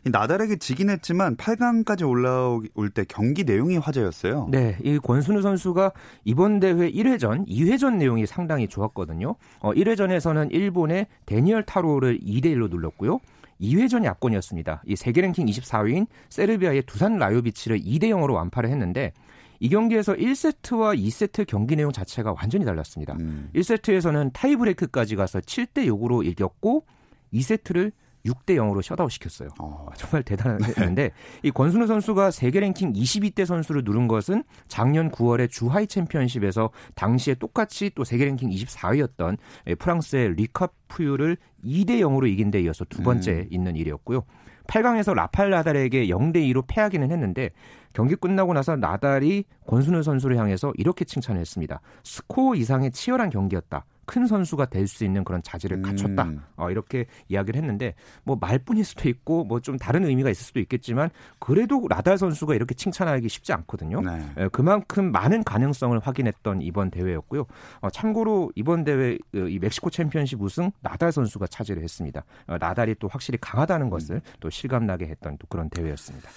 음. 0.05 0.11
나달에게 0.11 0.55
지긴 0.55 0.89
했지만 0.89 1.35
8강까지 1.37 2.07
올라올 2.07 2.89
때 2.93 3.05
경기 3.07 3.43
내용이 3.43 3.77
화제였어요. 3.77 4.47
네, 4.49 4.77
이 4.83 4.97
권순우 4.97 5.41
선수가 5.41 5.91
이번 6.25 6.59
대회 6.59 6.89
1회전, 6.91 7.47
2회전 7.47 7.97
내용이 7.97 8.25
상당히 8.25 8.67
좋았거든요. 8.67 9.35
어, 9.59 9.71
1회전에서는 9.73 10.51
일본의 10.51 11.05
데니얼 11.27 11.63
타로를 11.63 12.19
2대 12.19 12.45
1로 12.45 12.69
눌렀고요. 12.69 13.19
2회전이 13.61 14.07
압권이었습니다. 14.07 14.81
이 14.87 14.95
세계 14.95 15.21
랭킹 15.21 15.45
24위인 15.45 16.07
세르비아의 16.29 16.83
두산 16.83 17.17
라요비치를 17.17 17.79
2대 17.79 18.05
0으로 18.05 18.33
완파를 18.33 18.69
했는데 18.71 19.13
이 19.61 19.69
경기에서 19.69 20.13
1세트와 20.15 20.99
2세트 20.99 21.45
경기 21.45 21.75
내용 21.75 21.91
자체가 21.91 22.33
완전히 22.33 22.65
달랐습니다. 22.65 23.13
음. 23.19 23.51
1세트에서는 23.55 24.31
타이브레이크까지 24.33 25.15
가서 25.15 25.39
7대 25.39 25.85
6으로 25.85 26.25
이겼고 26.25 26.83
2세트를 27.31 27.91
6대 28.25 28.55
0으로 28.55 28.81
셧아웃 28.81 29.11
시켰어요. 29.11 29.49
어. 29.59 29.87
정말 29.95 30.23
대단했는데 30.23 31.09
네. 31.09 31.11
이 31.43 31.51
권순우 31.51 31.85
선수가 31.85 32.31
세계 32.31 32.59
랭킹 32.59 32.93
20위대 32.93 33.45
선수를 33.45 33.83
누른 33.85 34.07
것은 34.07 34.43
작년 34.67 35.11
9월에 35.11 35.49
주하이 35.49 35.85
챔피언십에서 35.85 36.71
당시에 36.95 37.35
똑같이 37.35 37.91
또 37.93 38.03
세계 38.03 38.25
랭킹 38.25 38.49
24위였던 38.49 39.37
프랑스의 39.77 40.33
뤼카 40.35 40.75
푸유를 40.75 41.37
2대 41.63 41.99
0으로 41.99 42.27
이긴 42.27 42.49
데 42.49 42.61
이어서 42.61 42.83
두 42.85 43.03
번째 43.03 43.31
음. 43.31 43.47
있는 43.51 43.75
일이었고요. 43.75 44.23
8강에서 44.67 45.13
라팔 45.13 45.49
나달에게 45.49 46.07
0대 46.07 46.37
2로 46.51 46.63
패하기는 46.67 47.11
했는데 47.11 47.51
경기 47.93 48.15
끝나고 48.15 48.53
나서 48.53 48.75
나달이 48.75 49.45
권순우 49.67 50.03
선수를 50.03 50.37
향해서 50.37 50.73
이렇게 50.75 51.05
칭찬했습니다. 51.05 51.81
스코어 52.03 52.55
이상의 52.55 52.91
치열한 52.91 53.29
경기였다. 53.29 53.85
큰 54.03 54.25
선수가 54.25 54.65
될 54.65 54.87
수 54.87 55.05
있는 55.05 55.23
그런 55.23 55.41
자질을 55.41 55.83
갖췄다. 55.83 56.23
음. 56.23 56.41
어, 56.57 56.69
이렇게 56.69 57.05
이야기를 57.29 57.57
했는데 57.61 57.93
뭐 58.23 58.35
말뿐일 58.41 58.83
수도 58.83 59.07
있고 59.07 59.45
뭐 59.45 59.61
좀 59.61 59.77
다른 59.77 60.03
의미가 60.03 60.29
있을 60.29 60.43
수도 60.43 60.59
있겠지만 60.59 61.09
그래도 61.39 61.85
라달 61.87 62.17
선수가 62.17 62.55
이렇게 62.55 62.73
칭찬하기 62.73 63.29
쉽지 63.29 63.53
않거든요. 63.53 64.01
네. 64.01 64.17
에, 64.37 64.43
예, 64.43 64.47
그만큼 64.51 65.11
많은 65.13 65.43
가능성을 65.43 65.97
확인했던 65.99 66.61
이번 66.61 66.89
대회였고요. 66.89 67.45
어, 67.79 67.89
참고로 67.89 68.51
이번 68.55 68.83
대회 68.83 69.17
그이 69.31 69.59
멕시코 69.59 69.89
챔피언십 69.89 70.41
우승 70.41 70.71
나달 70.81 71.11
선수가 71.13 71.47
차지를 71.47 71.81
했습니다. 71.83 72.25
어, 72.47 72.57
나달이 72.59 72.95
또 72.99 73.07
확실히 73.07 73.37
강하다는 73.39 73.89
것을 73.89 74.15
음. 74.15 74.21
또 74.41 74.49
실감나게 74.49 75.05
했던 75.05 75.37
또 75.37 75.47
그런 75.47 75.69
대회였습니다. 75.69 76.29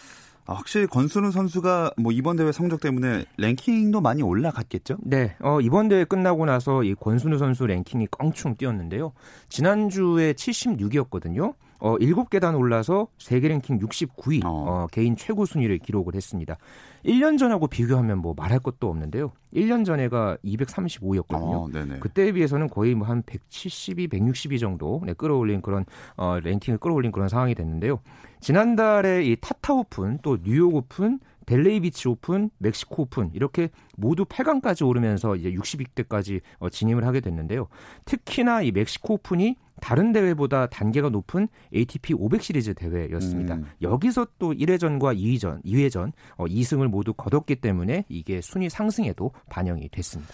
아, 0.47 0.55
확실히 0.55 0.87
권순우 0.87 1.31
선수가 1.31 1.93
뭐 1.97 2.13
이번 2.13 2.37
대회 2.37 2.53
성적 2.53 2.81
때문에 2.81 3.25
랭킹도 3.39 4.01
많이 4.01 4.23
올라갔겠죠? 4.23 4.99
네, 5.03 5.37
어, 5.41 5.61
이번 5.61 5.89
대회 5.89 6.05
끝나고 6.05 6.45
나서 6.45 6.83
이 6.83 6.95
권순우 6.95 7.39
선수 7.39 7.67
랭킹이 7.67 8.09
껑충 8.11 8.57
뛰었는데요. 8.57 9.13
지난주에 9.49 10.35
76위였거든요. 10.35 11.55
어, 11.79 11.97
7계단 11.99 12.59
올라서 12.59 13.09
세계 13.19 13.49
랭킹 13.49 13.79
69위, 13.79 14.45
어. 14.45 14.49
어, 14.49 14.87
개인 14.91 15.17
최고 15.17 15.47
순위를 15.47 15.79
기록을 15.79 16.15
했습니다. 16.15 16.57
1년 17.05 17.39
전하고 17.39 17.67
비교하면 17.67 18.19
뭐 18.19 18.35
말할 18.37 18.59
것도 18.59 18.89
없는데요. 18.89 19.33
1년 19.55 19.85
전에가 19.85 20.39
235였거든요. 20.45 21.55
어, 21.55 21.69
그때에 22.01 22.33
비해서는 22.33 22.69
거의 22.69 22.95
뭐 22.95 23.05
한 23.05 23.23
172, 23.23 24.09
162 24.09 24.59
정도 24.59 25.01
네, 25.05 25.13
끌어올린 25.13 25.61
그런 25.61 25.85
어, 26.17 26.39
랭킹을 26.43 26.79
끌어올린 26.79 27.13
그런 27.13 27.29
상황이 27.29 27.55
됐는데요. 27.55 28.01
지난달에 28.41 29.25
이 29.25 29.37
타타 29.41 29.73
오픈 29.75 30.19
또 30.23 30.39
뉴욕 30.43 30.75
오픈 30.75 31.21
델레이 31.47 31.81
비치 31.81 32.09
오픈, 32.09 32.51
멕시코 32.59 33.03
오픈 33.03 33.31
이렇게 33.35 33.71
모두 33.97 34.25
8강까지 34.25 34.87
오르면서 34.87 35.37
이제 35.37 35.53
60위대까지 35.53 36.41
어, 36.59 36.69
진입을 36.71 37.07
하게 37.07 37.21
됐는데요. 37.21 37.69
특히나 38.05 38.63
이 38.63 38.73
멕시코 38.73 39.15
오픈이 39.15 39.57
다른 39.81 40.13
대회보다 40.13 40.69
단계가 40.69 41.09
높은 41.11 41.49
ATP 41.75 42.15
500 42.15 42.43
시리즈 42.43 42.75
대회였습니다. 42.75 43.57
음. 43.57 43.65
여기서 43.83 44.27
또 44.39 44.53
1회전과 44.53 45.19
2회전, 45.19 45.65
2회전 45.65 46.13
어, 46.37 46.47
2승을 46.47 46.87
모두 46.89 47.13
거뒀기 47.13 47.57
때문에 47.57 48.05
이게 48.09 48.41
순위 48.41 48.71
상승에도 48.71 49.33
반영이 49.51 49.89
됐습니다. 49.91 50.33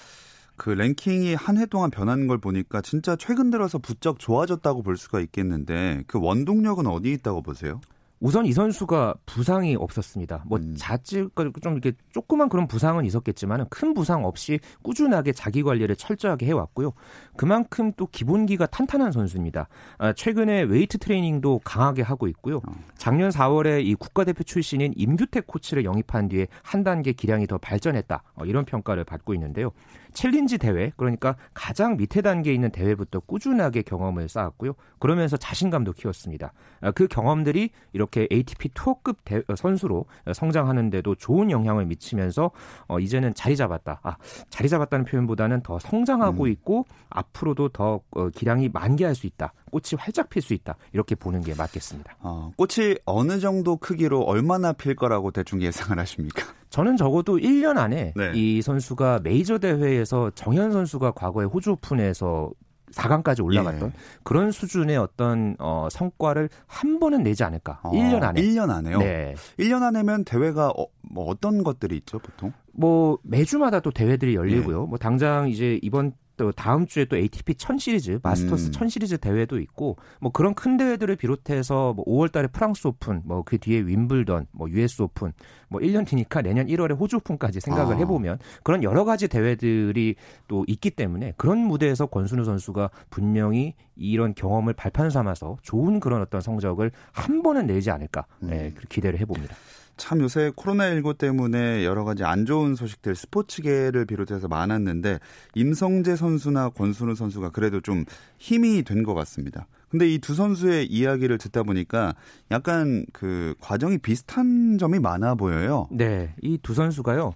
그 0.57 0.69
랭킹이 0.71 1.35
한 1.37 1.57
해 1.57 1.65
동안 1.65 1.91
변하는 1.91 2.27
걸 2.27 2.37
보니까 2.37 2.83
진짜 2.83 3.17
최근 3.17 3.51
들어서 3.51 3.79
부쩍 3.79 4.19
좋아졌다고 4.19 4.83
볼 4.83 4.99
수가 4.99 5.21
있겠는데 5.21 6.05
그 6.07 6.21
원동력은 6.21 6.87
어디 6.87 7.13
있다고 7.13 7.41
보세요? 7.41 7.81
우선 8.21 8.45
이 8.45 8.53
선수가 8.53 9.15
부상이 9.25 9.77
없었습니다. 9.77 10.45
뭐 10.47 10.59
음. 10.59 10.75
자칫 10.77 11.31
좀 11.63 11.73
이렇게 11.73 11.93
조그만 12.13 12.51
그런 12.51 12.69
부상은 12.69 13.07
있었겠지만 13.07 13.67
큰 13.71 13.95
부상 13.95 14.27
없이 14.27 14.61
꾸준하게 14.83 15.33
자기 15.33 15.63
관리를 15.63 15.97
철저하게 15.97 16.47
해왔고요. 16.47 16.93
그만큼 17.37 17.93
또 17.97 18.07
기본기가 18.07 18.67
탄탄한 18.67 19.13
선수입니다. 19.13 19.69
아, 19.97 20.13
최근에 20.13 20.63
웨이트 20.63 20.99
트레이닝도 20.99 21.63
강하게 21.65 22.03
하고 22.03 22.29
있고요. 22.29 22.59
어. 22.59 22.73
작년 22.99 23.31
4월에 23.31 23.85
이 23.87 23.95
국가대표 23.95 24.45
출신인 24.45 24.93
임규태 24.97 25.47
코치를 25.47 25.85
영입한 25.87 26.29
뒤에 26.29 26.47
한 26.63 26.85
단계 26.85 27.13
기량이 27.13 27.47
더 27.47 27.57
발전했다. 27.57 28.23
어, 28.35 28.45
이런 28.45 28.67
평가를 28.67 29.05
받고 29.05 29.33
있는데요. 29.33 29.73
챌린저 30.13 30.59
대회 30.59 30.93
그러니까 30.97 31.37
가장 31.55 31.97
밑에 31.97 32.23
단계에 32.23 32.53
있는 32.55 32.71
대회부터 32.71 33.21
꾸준하게 33.21 33.83
경험을 33.83 34.29
쌓았고요. 34.29 34.75
그러면서 34.99 35.37
자신감도 35.37 35.93
키웠습니다. 35.93 36.53
아, 36.81 36.91
그 36.91 37.09
경험들이 37.09 37.71
이렇게 37.93 38.29
ATP 38.31 38.71
투어급 38.75 39.19
대, 39.25 39.43
어, 39.49 39.57
선수로 39.57 40.07
성장하는데도 40.33 41.15
좋은 41.17 41.51
영향을 41.51 41.87
미치면서 41.87 42.51
어, 42.89 42.99
이제는 42.99 43.35
자리 43.35 43.57
잡았다. 43.57 44.01
아, 44.03 44.17
자리 44.49 44.69
잡았다는 44.69 45.05
표현보다는 45.05 45.63
더 45.63 45.79
성장하고 45.79 46.45
음. 46.45 46.49
있고 46.49 46.87
앞으로도 47.09 47.71
더 47.71 48.01
어, 48.11 48.29
기량이 48.31 48.69
만개할 48.69 49.15
수 49.15 49.27
있다. 49.27 49.53
꽃이 49.71 49.99
활짝 49.99 50.29
필 50.29 50.43
수 50.43 50.55
있다. 50.55 50.77
이렇게 50.93 51.15
보는 51.15 51.43
게 51.43 51.55
맞겠습니다. 51.55 52.17
어, 52.21 52.53
꽃이 52.57 52.97
어느 53.05 53.39
정도 53.41 53.77
크기로 53.77 54.23
얼마나 54.23 54.73
필 54.73 54.95
거라고 54.95 55.31
대충 55.31 55.63
예상을 55.63 55.99
하십니까? 55.99 56.60
저는 56.71 56.97
적어도 56.97 57.37
1년 57.37 57.77
안에 57.77 58.15
네. 58.17 58.33
이 58.35 58.63
선수가 58.63 59.21
메이저 59.23 59.59
대회에서 59.59 60.31
정현 60.35 60.73
선수가 60.73 61.13
과거에 61.13 61.45
호주 61.45 61.73
오픈에서 61.73 62.51
4강까지 62.93 63.45
올라갔던 63.45 63.89
예. 63.89 63.93
그런 64.25 64.51
수준의 64.51 64.97
어떤 64.97 65.55
어, 65.59 65.89
성과를 65.91 66.49
한 66.67 66.99
번은 66.99 67.23
내지 67.23 67.45
않을까. 67.45 67.81
어, 67.83 67.93
1년 67.93 68.23
안에. 68.23 68.41
1년 68.41 68.71
안에요? 68.71 68.99
네. 68.99 69.35
1년 69.59 69.83
안에면 69.83 70.25
대회가 70.25 70.71
어, 70.71 70.87
뭐 71.03 71.27
어떤 71.27 71.63
것들이 71.63 71.97
있죠, 71.99 72.19
보통? 72.19 72.53
뭐 72.73 73.19
매주마다 73.23 73.81
또 73.81 73.91
대회들이 73.91 74.35
열리고요. 74.35 74.83
예. 74.83 74.87
뭐 74.87 74.99
당장 74.99 75.49
이제 75.49 75.79
이번 75.83 76.13
또 76.41 76.51
다음 76.53 76.87
주에 76.87 77.05
또 77.05 77.19
ATP 77.19 77.55
1000 77.55 77.77
시리즈, 77.77 78.19
마스터스 78.23 78.69
음. 78.69 78.73
1000 78.73 78.89
시리즈 78.89 79.19
대회도 79.19 79.61
있고 79.61 79.99
뭐 80.23 80.33
그런 80.33 80.55
큰 80.55 80.79
대회들을 80.79 81.15
비롯해서 81.17 81.93
뭐 81.93 82.03
5월 82.07 82.33
달에 82.33 82.47
프랑스 82.47 82.87
오픈, 82.87 83.21
뭐 83.27 83.43
그 83.45 83.59
뒤에 83.59 83.81
윔블던, 83.81 84.47
뭐 84.53 84.71
US 84.71 85.03
오픈, 85.03 85.35
뭐 85.69 85.83
1년 85.83 86.07
뒤니까 86.07 86.41
내년 86.41 86.67
1월에 86.67 86.99
호주 86.99 87.17
오픈까지 87.17 87.61
생각을 87.61 87.97
아. 87.97 87.99
해 87.99 88.07
보면 88.07 88.39
그런 88.63 88.83
여러 88.83 89.05
가지 89.05 89.29
대회들이 89.29 90.15
또 90.49 90.65
있기 90.67 90.93
때문에 90.93 91.35
그런 91.37 91.59
무대에서 91.59 92.07
권순우 92.07 92.45
선수가 92.45 92.89
분명히 93.11 93.75
이런 93.95 94.35
경험을 94.35 94.73
발판 94.73 95.11
삼아서 95.11 95.59
좋은 95.61 96.01
그런 96.01 96.23
어떤 96.23 96.41
성적을 96.41 96.91
한 97.13 97.43
번은 97.43 97.67
내지 97.67 97.91
않을까 97.91 98.25
음. 98.45 98.49
네, 98.49 98.73
기대를 98.89 99.21
해 99.21 99.27
봅니다. 99.27 99.55
참 100.01 100.21
요새 100.23 100.51
코로나19 100.57 101.19
때문에 101.19 101.85
여러 101.85 102.05
가지 102.05 102.25
안 102.25 102.47
좋은 102.47 102.75
소식들 102.75 103.15
스포츠계를 103.15 104.07
비롯해서 104.07 104.49
많았는데 104.49 105.19
임성재 105.55 106.17
선수나 106.17 106.71
권순우 106.71 107.15
선수가 107.15 107.51
그래도 107.51 107.81
좀 107.83 108.07
힘이 108.39 108.83
된 108.83 109.03
것 109.05 109.13
같습니다. 109.15 109.67
근데 109.91 110.09
이 110.09 110.19
두 110.19 110.35
선수의 110.35 110.87
이야기를 110.87 111.37
듣다 111.39 111.63
보니까 111.65 112.15
약간 112.51 113.05
그 113.13 113.55
과정이 113.61 113.99
비슷한 113.99 114.79
점이 114.79 114.99
많아 115.01 115.35
보여요. 115.35 115.87
네. 115.91 116.35
이 116.43 116.57
두 116.63 116.73
선수가요. 116.73 117.35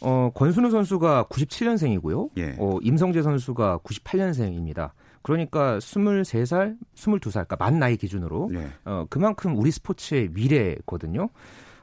어, 0.00 0.30
권순우 0.34 0.70
선수가 0.70 1.26
97년생이고요. 1.30 2.30
예. 2.38 2.56
어, 2.58 2.78
임성재 2.82 3.22
선수가 3.22 3.78
98년생입니다. 3.84 4.90
그러니까 5.22 5.78
23살, 5.78 6.76
22살, 6.96 7.32
그러니까 7.46 7.56
만 7.56 7.78
나이 7.78 7.96
기준으로 7.96 8.50
예. 8.54 8.66
어, 8.84 9.06
그만큼 9.08 9.56
우리 9.56 9.70
스포츠의 9.70 10.30
미래거든요. 10.32 11.28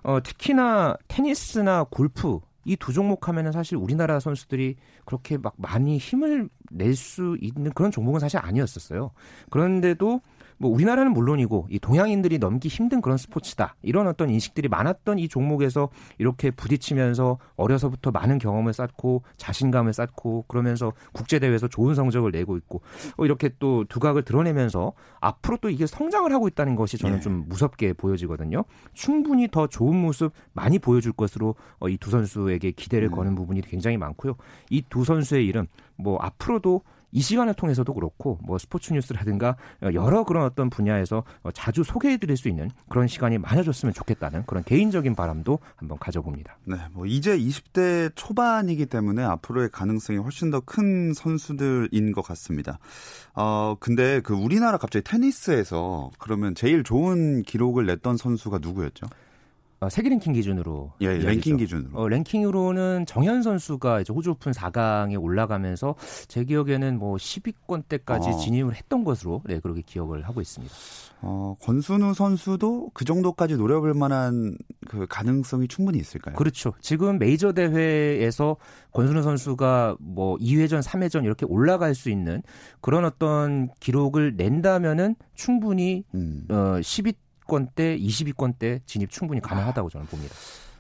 어, 0.04 0.22
특히나 0.24 0.96
테니스나 1.08 1.86
골프 1.90 2.40
이 2.66 2.76
두 2.76 2.94
종목 2.94 3.28
하면은 3.28 3.52
사실 3.52 3.78
우리나라 3.78 4.20
선수들이 4.20 4.76
그렇게 5.06 5.38
막 5.38 5.54
많이 5.58 5.98
힘을 5.98 6.50
낼 6.72 6.94
수 6.96 7.38
있는 7.42 7.72
그런 7.72 7.90
종목은 7.90 8.20
사실 8.20 8.38
아니었었어요. 8.38 9.12
그런데도 9.50 10.22
뭐 10.60 10.70
우리나라는 10.72 11.14
물론이고 11.14 11.68
이 11.70 11.80
동양인들이 11.80 12.38
넘기 12.38 12.68
힘든 12.68 13.02
그런 13.02 13.18
스포츠다 13.18 13.76
이런 13.82 14.08
어떤 14.08 14.30
인식들이 14.30 14.68
많았던 14.68 15.18
이 15.20 15.30
종목에서 15.30 15.90
이렇게 16.18 16.52
부딪히면서 16.52 17.38
어려서부터 17.56 18.12
많은 18.12 18.40
경험을 18.40 18.74
쌓고 18.74 19.24
자신감을 19.38 19.94
쌓고 19.94 20.46
그러면서 20.48 20.92
국제 21.14 21.40
대회에서 21.40 21.70
좋은 21.70 21.96
성적을 21.96 22.32
내고 22.32 22.58
있고 22.58 22.82
어, 23.18 23.26
이렇게 23.26 23.50
또 23.60 23.86
두각을 23.86 24.24
드러내면서 24.24 24.92
앞으로 25.22 25.58
또 25.62 25.70
이게 25.70 25.88
성장을 25.88 26.32
하고 26.32 26.48
있다는 26.50 26.76
것이 26.76 26.98
저는 26.98 27.16
네. 27.18 27.22
좀 27.22 27.46
무섭게 27.48 27.94
보여지거든요. 27.94 28.66
충분히 28.94 29.48
더 29.48 29.68
좋은 29.68 29.96
모습 29.96 30.34
많이 30.52 30.78
보여줄 30.78 31.14
것으로 31.14 31.56
어, 31.80 31.88
이두 31.88 32.10
선수에게 32.10 32.72
기대를 32.72 33.08
음. 33.08 33.16
거는 33.16 33.36
부분이 33.36 33.62
굉장히 33.62 33.96
많고요. 33.98 34.36
이 34.70 34.82
두 34.90 35.06
선수의 35.06 35.46
이름 35.46 35.68
뭐 35.96 36.18
앞으로도 36.20 36.82
이 37.12 37.22
시간을 37.22 37.56
통해서도 37.56 37.94
그렇고 37.94 38.40
뭐 38.44 38.58
스포츠 38.58 38.94
뉴스라든가 38.94 39.58
여러 39.94 40.24
그런 40.24 40.46
어떤 40.46 40.70
분야에서 40.70 41.24
자주 41.54 41.84
소개해 41.84 42.18
드릴 42.18 42.38
수 42.38 42.48
있는 42.48 42.70
그런 42.90 43.08
시간이 43.08 43.38
많아졌으면 43.40 43.94
좋겠다는 43.94 44.46
그런 44.46 44.64
개인적인 44.64 45.16
바람도 45.16 45.60
한번 45.76 45.98
가져봅니다. 46.00 46.58
네, 46.66 46.78
뭐 46.94 47.06
이제 47.06 47.38
20대 47.38 48.12
초반이기 48.16 48.86
때문에 48.86 49.24
앞으로의 49.24 49.70
가능성이 49.72 50.20
훨씬 50.20 50.52
더 50.52 50.60
큰 50.70 51.14
선수들인 51.14 52.12
것 52.12 52.22
같습니다. 52.22 52.80
어 53.34 53.76
근데 53.80 54.22
그 54.22 54.34
우리나라 54.34 54.78
갑자기 54.78 55.04
테니스에서 55.04 56.12
그러면 56.20 56.54
제일 56.54 56.84
좋은 56.84 57.44
기록을 57.44 57.86
냈던 57.86 58.18
선수가 58.18 58.60
누구였죠? 58.62 59.08
어, 59.82 59.88
세계 59.88 60.10
랭킹 60.10 60.34
기준으로 60.34 60.92
예, 61.02 61.18
랭킹 61.18 61.58
기준으로 61.58 61.98
어, 61.98 62.10
랭킹으로는 62.10 63.06
정현 63.06 63.44
선수가 63.44 64.02
이제 64.02 64.12
호주 64.12 64.32
오픈 64.32 64.52
4강에 64.52 65.22
올라가면서 65.22 65.96
제 66.28 66.44
기억에는 66.44 67.00
뭐 67.00 67.16
10위권 67.16 67.88
때까지 67.88 68.30
어. 68.30 68.38
진입을 68.38 68.76
했던 68.76 69.06
것으로 69.06 69.42
네 69.46 69.60
그렇게 69.60 69.82
기억을 69.82 70.28
하고 70.28 70.42
있습니다. 70.42 70.74
어, 71.22 71.56
권순우 71.62 72.14
선수도 72.14 72.92
그 72.94 73.06
정도까지 73.06 73.56
노려볼 73.56 73.94
만한 73.94 74.58
그 74.88 75.06
가능성이 75.08 75.68
충분히 75.68 75.98
있을까요? 76.00 76.36
그렇죠. 76.36 76.74
지금 76.82 77.18
메이저 77.18 77.54
대회에서 77.54 78.58
권순우 78.92 79.22
선수가 79.22 79.98
뭐 80.00 80.38
2회전, 80.38 80.82
3회전 80.82 81.24
이렇게 81.24 81.46
올라갈 81.46 81.96
수 81.96 82.10
있는 82.10 82.42
그런 82.82 83.06
어떤 83.06 83.70
기록을 83.80 84.36
낸다면은 84.36 85.16
충분히 85.36 86.04
음. 86.14 86.46
어 86.50 86.80
10위 86.82 87.16
10위권 87.50 87.76
대, 87.76 87.98
20위권 87.98 88.60
대 88.60 88.80
진입 88.86 89.10
충분히 89.10 89.42
가능하다고 89.42 89.90
저는 89.90 90.06
봅니다. 90.08 90.34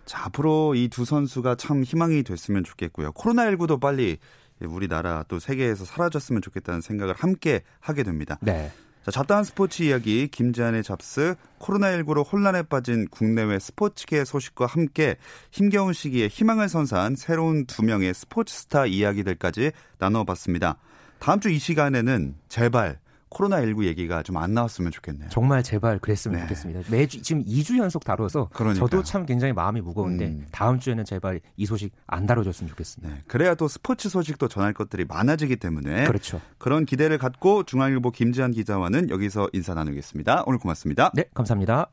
자, 0.05 0.25
앞으로 0.25 0.75
이 0.75 0.87
두 0.89 1.05
선수가 1.05 1.55
참 1.55 1.83
희망이 1.83 2.23
됐으면 2.23 2.63
좋겠고요. 2.63 3.11
코로나19도 3.13 3.79
빨리 3.79 4.17
우리나라 4.61 5.23
또 5.27 5.39
세계에서 5.39 5.85
사라졌으면 5.85 6.41
좋겠다는 6.41 6.81
생각을 6.81 7.13
함께 7.17 7.61
하게 7.79 8.03
됩니다. 8.03 8.37
네. 8.41 8.71
자, 9.05 9.11
잡다한 9.11 9.43
스포츠 9.45 9.83
이야기 9.83 10.27
김지한의 10.27 10.83
잡스 10.83 11.35
코로나19로 11.59 12.25
혼란에 12.31 12.63
빠진 12.63 13.07
국내외 13.07 13.57
스포츠계 13.59 14.25
소식과 14.25 14.65
함께 14.65 15.15
힘겨운 15.51 15.93
시기에 15.93 16.27
희망을 16.27 16.67
선사한 16.69 17.15
새로운 17.15 17.65
두 17.65 17.83
명의 17.83 18.13
스포츠 18.13 18.53
스타 18.53 18.85
이야기들까지 18.85 19.71
나눠봤습니다. 19.99 20.77
다음 21.19 21.39
주 21.39 21.49
이 21.49 21.59
시간에는 21.59 22.35
제발 22.49 22.99
코로나19 23.29 23.85
얘기가 23.85 24.23
좀 24.23 24.39
안 24.39 24.53
나왔으면 24.53 24.91
좋겠네요. 24.91 25.27
정말 25.29 25.61
제발 25.63 25.99
그랬으면 25.99 26.37
네. 26.37 26.43
좋겠습니다. 26.43 26.81
매주 26.89 27.21
지금 27.21 27.43
2주 27.43 27.77
연속 27.77 28.05
다뤄서 28.05 28.49
그러니까요. 28.53 28.87
저도 28.87 29.03
참 29.03 29.25
굉장히 29.25 29.51
마음이 29.53 29.81
무거운데 29.81 30.27
음. 30.27 30.45
다음 30.51 30.79
주에는 30.79 31.03
제발 31.03 31.41
이 31.57 31.65
소식 31.65 31.91
안 32.07 32.25
다뤄줬으면 32.25 32.69
좋겠습니다. 32.69 33.13
네. 33.13 33.21
그래야 33.27 33.53
또 33.55 33.67
스포츠 33.67 34.07
소식도 34.07 34.47
전할 34.47 34.73
것들이 34.73 35.03
많아지기 35.05 35.57
때문에 35.57 36.05
그렇죠. 36.05 36.39
그런 36.57 36.85
기대를 36.85 37.17
갖고 37.17 37.63
중앙일보 37.63 38.11
김지한 38.11 38.51
기자와는 38.51 39.09
여기서 39.09 39.49
인사 39.51 39.73
나누겠습니다. 39.73 40.43
오늘 40.45 40.57
고맙습니다. 40.59 41.11
네, 41.13 41.25
감사합니다. 41.33 41.89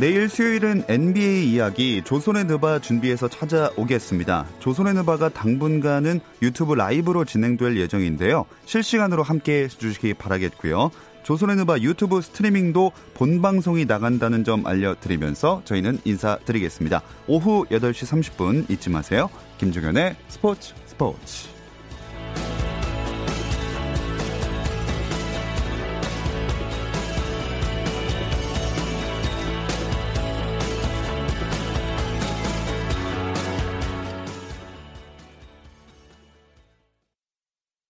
내일 0.00 0.30
수요일은 0.30 0.84
NBA 0.88 1.52
이야기 1.52 2.00
조선의 2.02 2.44
느바 2.46 2.78
준비해서 2.78 3.28
찾아오겠습니다. 3.28 4.46
조선의 4.58 4.94
느바가 4.94 5.28
당분간은 5.28 6.20
유튜브 6.40 6.72
라이브로 6.72 7.26
진행될 7.26 7.76
예정인데요. 7.76 8.46
실시간으로 8.64 9.22
함께 9.22 9.64
해주시기 9.64 10.14
바라겠고요. 10.14 10.90
조선의 11.22 11.56
느바 11.56 11.80
유튜브 11.80 12.22
스트리밍도 12.22 12.92
본방송이 13.12 13.84
나간다는 13.84 14.42
점 14.42 14.66
알려드리면서 14.66 15.60
저희는 15.66 15.98
인사드리겠습니다. 16.06 17.02
오후 17.26 17.66
8시 17.70 18.06
30분 18.38 18.70
잊지 18.70 18.88
마세요. 18.88 19.28
김종현의 19.58 20.16
스포츠 20.28 20.72
스포츠. 20.86 21.49